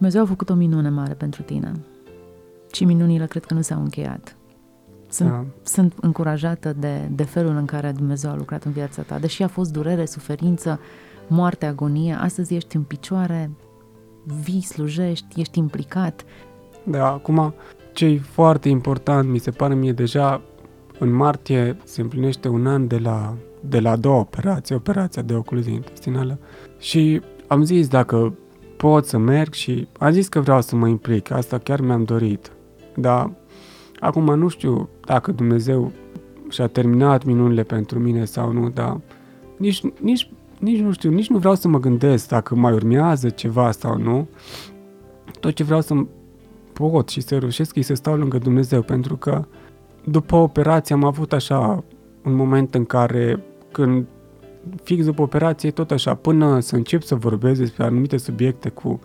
Dumnezeu 0.00 0.22
a 0.24 0.28
făcut 0.28 0.50
o 0.50 0.54
minune 0.54 0.88
mare 0.88 1.14
pentru 1.14 1.42
tine. 1.42 1.72
Și 2.72 2.84
minunile 2.84 3.26
cred 3.26 3.44
că 3.44 3.54
nu 3.54 3.60
s-au 3.60 3.80
încheiat. 3.80 4.36
Sunt, 5.08 5.28
da. 5.28 5.44
sunt 5.62 5.94
încurajată 6.00 6.72
de, 6.72 7.08
de 7.10 7.22
felul 7.22 7.56
în 7.56 7.64
care 7.64 7.92
Dumnezeu 7.92 8.30
a 8.30 8.36
lucrat 8.36 8.64
în 8.64 8.72
viața 8.72 9.02
ta. 9.02 9.18
Deși 9.18 9.42
a 9.42 9.48
fost 9.48 9.72
durere, 9.72 10.04
suferință, 10.04 10.80
moarte, 11.28 11.66
agonie, 11.66 12.14
astăzi 12.20 12.54
ești 12.54 12.76
în 12.76 12.82
picioare, 12.82 13.50
vii, 14.42 14.62
slujești, 14.62 15.40
ești 15.40 15.58
implicat. 15.58 16.24
Da, 16.82 17.06
acum 17.06 17.54
ce 17.92 18.06
e 18.06 18.18
foarte 18.18 18.68
important, 18.68 19.28
mi 19.28 19.38
se 19.38 19.50
pare 19.50 19.74
mie 19.74 19.92
deja, 19.92 20.42
în 20.98 21.12
martie 21.12 21.76
se 21.84 22.00
împlinește 22.00 22.48
un 22.48 22.66
an 22.66 22.86
de 22.86 22.98
la, 22.98 23.34
de 23.68 23.80
la 23.80 23.96
două 23.96 24.20
operații, 24.20 24.74
operația 24.74 25.22
de 25.22 25.34
ocluzie 25.34 25.72
intestinală 25.72 26.38
și 26.78 27.22
am 27.46 27.62
zis 27.62 27.88
dacă 27.88 28.34
pot 28.80 29.06
să 29.06 29.18
merg 29.18 29.52
și 29.52 29.88
am 29.98 30.10
zis 30.10 30.28
că 30.28 30.40
vreau 30.40 30.60
să 30.60 30.76
mă 30.76 30.88
implic, 30.88 31.30
asta 31.30 31.58
chiar 31.58 31.80
mi-am 31.80 32.04
dorit. 32.04 32.52
Dar 32.94 33.30
acum 33.98 34.24
nu 34.24 34.48
știu 34.48 34.88
dacă 35.06 35.32
Dumnezeu 35.32 35.92
și-a 36.48 36.66
terminat 36.66 37.24
minunile 37.24 37.62
pentru 37.62 37.98
mine 37.98 38.24
sau 38.24 38.52
nu, 38.52 38.68
dar 38.68 39.00
nici, 39.56 39.82
nici, 40.00 40.30
nici 40.58 40.80
nu 40.80 40.92
știu, 40.92 41.10
nici 41.10 41.28
nu 41.28 41.38
vreau 41.38 41.54
să 41.54 41.68
mă 41.68 41.80
gândesc 41.80 42.28
dacă 42.28 42.54
mai 42.54 42.72
urmează 42.72 43.28
ceva 43.28 43.70
sau 43.70 43.98
nu. 43.98 44.28
Tot 45.40 45.54
ce 45.54 45.64
vreau 45.64 45.80
să 45.80 45.94
pot 46.72 47.08
și 47.08 47.20
să 47.20 47.38
reușesc 47.38 47.76
e 47.76 47.82
să 47.82 47.94
stau 47.94 48.16
lângă 48.16 48.38
Dumnezeu, 48.38 48.82
pentru 48.82 49.16
că 49.16 49.44
după 50.04 50.36
operație 50.36 50.94
am 50.94 51.04
avut 51.04 51.32
așa 51.32 51.84
un 52.24 52.34
moment 52.34 52.74
în 52.74 52.84
care 52.84 53.42
când 53.72 54.06
fix 54.82 55.04
după 55.04 55.22
operație, 55.22 55.70
tot 55.70 55.90
așa, 55.90 56.14
până 56.14 56.60
să 56.60 56.76
încep 56.76 57.02
să 57.02 57.14
vorbesc 57.14 57.58
despre 57.60 57.84
anumite 57.84 58.16
subiecte 58.16 58.68
cu, 58.68 59.00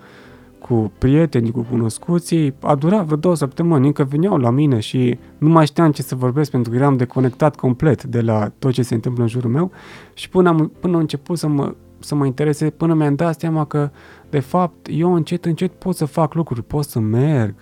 cu 0.60 0.92
prieteni, 0.98 1.52
cu 1.52 1.66
cunoscuții, 1.70 2.54
a 2.60 2.76
durat 2.76 3.06
vreo 3.06 3.18
două 3.18 3.36
săptămâni, 3.36 3.86
încă 3.86 4.04
veneau 4.04 4.38
la 4.38 4.50
mine 4.50 4.80
și 4.80 5.18
nu 5.38 5.50
mai 5.50 5.66
știam 5.66 5.92
ce 5.92 6.02
să 6.02 6.16
vorbesc 6.16 6.52
pentru 6.52 6.72
că 6.72 6.78
eram 6.78 6.98
deconectat 6.98 7.56
complet 7.56 8.04
de 8.04 8.22
la 8.22 8.52
tot 8.60 8.72
ce 8.72 8.82
se 8.82 8.94
întâmplă 8.94 9.24
în 9.24 9.30
jurul 9.30 9.50
meu 9.52 9.72
și 10.14 10.30
până 10.30 10.50
am, 10.50 10.72
până 10.80 10.94
am 10.94 11.00
început 11.00 11.38
să 11.38 11.48
mă, 11.48 11.76
să 12.00 12.16
mă 12.16 12.26
interese, 12.26 12.70
până 12.70 12.94
mi-am 12.94 13.16
dat 13.16 13.40
seama 13.40 13.66
că, 13.66 13.92
de 14.30 14.40
fapt, 14.40 14.88
eu 14.92 15.14
încet, 15.14 15.46
încet 15.46 15.72
pot 15.72 15.96
să 15.96 16.06
fac 16.06 16.34
lucruri, 16.34 16.64
pot 16.64 16.84
să 16.84 17.00
merg, 17.00 17.56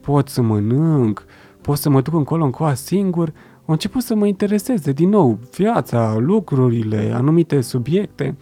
pot 0.00 0.28
să 0.28 0.42
mănânc, 0.42 1.24
pot 1.60 1.76
să 1.76 1.90
mă 1.90 2.00
duc 2.00 2.14
încolo 2.14 2.44
încoa 2.44 2.74
singur, 2.74 3.32
au 3.66 3.72
început 3.72 4.02
să 4.02 4.14
mă 4.14 4.26
intereseze 4.26 4.92
din 4.92 5.08
nou 5.08 5.38
viața, 5.56 6.16
lucrurile, 6.18 7.10
anumite 7.14 7.60
subiecte 7.60 8.36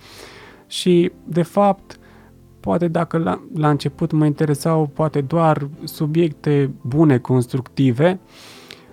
și, 0.67 1.13
de 1.25 1.43
fapt, 1.43 1.99
poate 2.61 2.89
dacă 2.89 3.19
la, 3.19 3.43
la 3.55 3.69
început 3.71 4.13
mă 4.13 4.25
interesau 4.25 4.91
poate 4.95 5.21
doar 5.21 5.69
subiecte 5.85 6.71
bune, 6.81 7.19
constructive, 7.19 8.21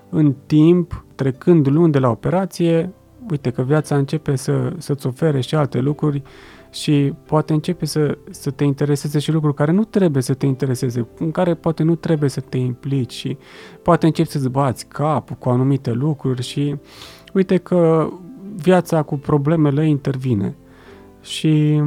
în 0.09 0.35
timp, 0.45 1.05
trecând 1.15 1.67
luni 1.67 1.91
de 1.91 1.99
la 1.99 2.09
operație, 2.09 2.93
uite 3.29 3.49
că 3.49 3.61
viața 3.61 3.95
începe 3.95 4.35
să, 4.35 4.73
să-ți 4.77 5.07
ofere 5.07 5.41
și 5.41 5.55
alte 5.55 5.79
lucruri 5.79 6.21
și 6.71 7.13
poate 7.25 7.53
începe 7.53 7.85
să, 7.85 8.17
să 8.29 8.51
te 8.51 8.63
intereseze 8.63 9.19
și 9.19 9.31
lucruri 9.31 9.55
care 9.55 9.71
nu 9.71 9.83
trebuie 9.83 10.21
să 10.21 10.33
te 10.33 10.45
intereseze, 10.45 11.07
în 11.19 11.31
care 11.31 11.53
poate 11.53 11.83
nu 11.83 11.95
trebuie 11.95 12.29
să 12.29 12.39
te 12.39 12.57
implici 12.57 13.13
și 13.13 13.37
poate 13.81 14.05
începi 14.05 14.29
să-ți 14.29 14.49
bați 14.49 14.85
capul 14.87 15.35
cu 15.35 15.49
anumite 15.49 15.91
lucruri 15.91 16.43
și 16.43 16.75
uite 17.33 17.57
că 17.57 18.09
viața 18.55 19.01
cu 19.01 19.17
problemele 19.17 19.87
intervine. 19.87 20.55
Și 21.21 21.81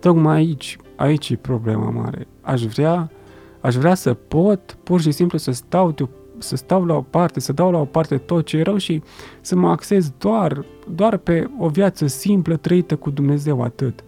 tocmai 0.00 0.36
aici, 0.36 0.76
aici 0.96 1.30
e 1.30 1.36
problema 1.36 1.90
mare. 1.90 2.26
Aș 2.40 2.62
vrea, 2.62 3.10
aș 3.60 3.74
vrea 3.74 3.94
să 3.94 4.14
pot 4.14 4.78
pur 4.82 5.00
și 5.00 5.10
simplu 5.10 5.38
să 5.38 5.50
stau 5.50 5.90
de 5.90 6.08
să 6.42 6.56
stau 6.56 6.84
la 6.84 6.94
o 6.94 7.00
parte, 7.00 7.40
să 7.40 7.52
dau 7.52 7.70
la 7.70 7.78
o 7.78 7.84
parte 7.84 8.16
tot 8.16 8.44
ce 8.44 8.56
e 8.56 8.62
rău 8.62 8.76
și 8.76 9.02
să 9.40 9.56
mă 9.56 9.70
axez 9.70 10.12
doar, 10.18 10.64
doar 10.94 11.16
pe 11.16 11.50
o 11.58 11.68
viață 11.68 12.06
simplă 12.06 12.56
trăită 12.56 12.96
cu 12.96 13.10
Dumnezeu 13.10 13.62
atât. 13.62 14.04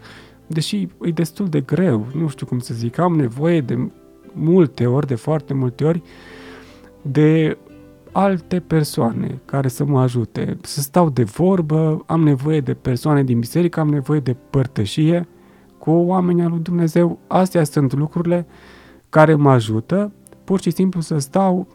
Deși 0.47 0.89
e 1.03 1.11
destul 1.11 1.49
de 1.49 1.61
greu, 1.61 2.07
nu 2.15 2.29
știu 2.29 2.47
cum 2.47 2.59
să 2.59 2.75
zic, 2.75 2.99
am 2.99 3.15
nevoie 3.15 3.61
de 3.61 3.91
multe 4.33 4.87
ori, 4.87 5.07
de 5.07 5.15
foarte 5.15 5.55
multe 5.55 5.85
ori, 5.85 6.03
de 7.03 7.59
alte 8.13 8.61
persoane 8.61 9.41
care 9.45 9.69
să 9.69 9.85
mă 9.85 10.01
ajute, 10.01 10.57
să 10.63 10.81
stau 10.81 11.11
de 11.11 11.23
vorbă, 11.23 12.03
am 12.07 12.23
nevoie 12.23 12.61
de 12.61 12.75
persoane 12.75 13.25
din 13.25 13.39
biserică, 13.39 13.81
am 13.81 13.89
nevoie 13.89 14.21
de 14.21 14.37
părtășie 14.51 15.29
cu 15.79 15.91
oamenii 15.91 16.43
al 16.43 16.51
lui 16.51 16.59
Dumnezeu. 16.59 17.19
Astea 17.27 17.65
sunt 17.65 17.95
lucrurile 17.95 18.47
care 19.09 19.35
mă 19.35 19.51
ajută 19.51 20.13
pur 20.45 20.61
și 20.61 20.71
simplu 20.71 21.01
să 21.01 21.19
stau 21.19 21.67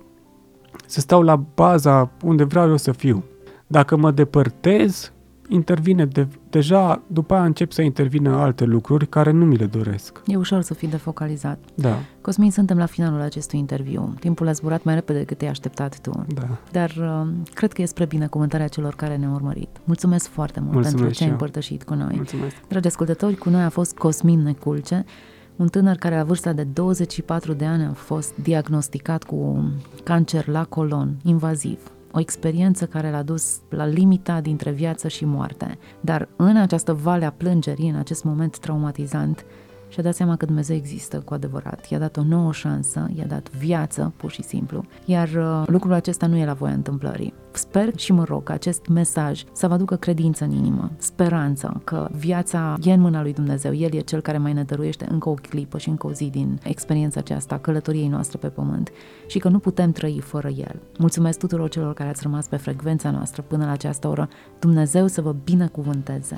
să 0.86 1.00
stau 1.00 1.22
la 1.22 1.36
baza 1.36 2.12
unde 2.24 2.44
vreau 2.44 2.70
eu 2.70 2.78
să 2.78 2.92
fiu. 2.92 3.24
Dacă 3.68 3.96
mă 3.96 4.12
depărtez, 4.12 5.12
intervine 5.48 6.06
de, 6.06 6.28
deja, 6.50 7.02
după 7.08 7.34
aia 7.34 7.44
încep 7.44 7.72
să 7.72 7.82
intervină 7.82 8.36
alte 8.36 8.64
lucruri 8.64 9.08
care 9.08 9.32
nu 9.32 9.46
mi 9.46 9.58
le 9.58 9.66
doresc. 9.66 10.22
E 10.26 10.36
ușor 10.36 10.62
să 10.62 10.74
fii 10.74 10.88
defocalizat. 10.88 11.60
Da. 11.76 11.98
Cosmin, 12.22 12.52
suntem 12.52 12.78
la 12.78 12.86
finalul 12.86 13.22
acestui 13.22 13.60
interviu. 13.60 14.14
Timpul 14.20 14.48
a 14.48 14.52
zburat 14.52 14.84
mai 14.84 14.94
repede 14.94 15.20
decât 15.20 15.38
te-ai 15.38 15.50
așteptat 15.50 16.00
tu. 16.00 16.26
Da. 16.34 16.48
Dar 16.72 16.94
uh, 16.98 17.28
cred 17.54 17.74
că 17.74 17.82
e 17.82 17.86
spre 17.86 18.06
binecuvântarea 18.06 18.68
celor 18.68 18.96
care 18.96 19.16
ne-au 19.16 19.34
urmărit. 19.34 19.70
Mulțumesc 19.84 20.28
foarte 20.30 20.60
mult 20.60 20.74
Mulțumesc 20.74 20.98
pentru 20.98 21.16
ce 21.18 21.24
ai 21.24 21.30
eu. 21.30 21.36
împărtășit 21.36 21.84
cu 21.84 21.94
noi. 21.94 22.14
Mulțumesc. 22.16 22.56
Dragi 22.68 22.88
ascultători, 22.88 23.36
cu 23.36 23.50
noi 23.50 23.62
a 23.62 23.70
fost 23.70 23.98
Cosmin 23.98 24.40
Neculce, 24.42 25.06
un 25.60 25.68
tânăr 25.68 25.96
care 25.96 26.16
la 26.16 26.24
vârsta 26.24 26.54
de 26.54 26.64
24 26.64 27.54
de 27.54 27.66
ani 27.66 27.84
a 27.84 27.94
fost 27.94 28.36
diagnosticat 28.36 29.24
cu 29.24 29.72
cancer 30.04 30.48
la 30.48 30.66
colon 30.66 31.16
invaziv. 31.24 31.80
O 32.12 32.20
experiență 32.20 32.86
care 32.86 33.12
l-a 33.12 33.22
dus 33.22 33.60
la 33.70 33.86
limita 33.86 34.42
dintre 34.42 34.72
viață 34.72 35.08
și 35.08 35.26
moarte. 35.26 35.78
Dar 36.02 36.28
în 36.36 36.58
această 36.58 36.94
vale 36.94 37.26
a 37.26 37.32
plângerii, 37.32 37.90
în 37.90 37.96
acest 37.96 38.24
moment 38.24 38.58
traumatizant, 38.58 39.46
și-a 39.90 40.04
dat 40.04 40.16
seama 40.16 40.36
că 40.36 40.46
Dumnezeu 40.46 40.76
există 40.76 41.20
cu 41.20 41.34
adevărat. 41.34 41.90
I-a 41.90 42.00
dat 42.00 42.18
o 42.18 42.24
nouă 42.24 42.52
șansă, 42.52 43.10
i-a 43.16 43.26
dat 43.26 43.52
viață, 43.52 44.14
pur 44.18 44.32
și 44.32 44.44
simplu. 44.44 44.86
Iar 45.06 45.28
uh, 45.28 45.64
lucrul 45.66 45.94
acesta 45.94 46.26
nu 46.26 46.38
e 46.38 46.46
la 46.46 46.54
voia 46.54 46.74
întâmplării. 46.74 47.34
Sper 47.52 47.98
și 47.98 48.12
mă 48.12 48.24
rog 48.24 48.44
că 48.44 48.52
acest 48.52 48.88
mesaj 48.88 49.44
să 49.54 49.68
vă 49.68 49.74
aducă 49.74 49.96
credință 49.96 50.44
în 50.44 50.52
inimă, 50.52 50.92
speranță 50.98 51.82
că 51.84 52.08
viața 52.12 52.78
e 52.82 52.94
în 52.94 53.00
mâna 53.00 53.22
lui 53.22 53.34
Dumnezeu. 53.34 53.74
El 53.74 53.94
e 53.94 54.00
cel 54.00 54.22
care 54.22 54.38
mai 54.38 54.54
ne 54.54 54.64
dăruiește 54.64 55.08
încă 55.10 55.30
o 55.30 55.34
clipă 55.34 55.78
și 55.78 55.90
încă 55.90 56.08
o 56.08 56.12
zi 56.12 56.30
din 56.30 56.60
experiența 56.64 57.20
aceasta, 57.20 57.58
călătoriei 57.58 58.08
noastre 58.08 58.38
pe 58.38 58.48
pământ 58.48 58.92
și 59.28 59.40
că 59.40 59.50
nu 59.50 59.60
putem 59.60 59.92
trăi 59.92 60.22
fără 60.24 60.48
El. 60.48 60.82
Mulțumesc 60.98 61.40
tuturor 61.40 61.70
celor 61.70 61.94
care 61.94 62.10
ați 62.10 62.24
rămas 62.24 62.48
pe 62.48 62.58
frecvența 62.58 63.12
noastră 63.12 63.42
până 63.42 63.66
la 63.66 63.72
această 63.72 64.08
oră. 64.08 64.30
Dumnezeu 64.60 65.08
să 65.08 65.22
vă 65.22 65.36
binecuvânteze! 65.44 66.38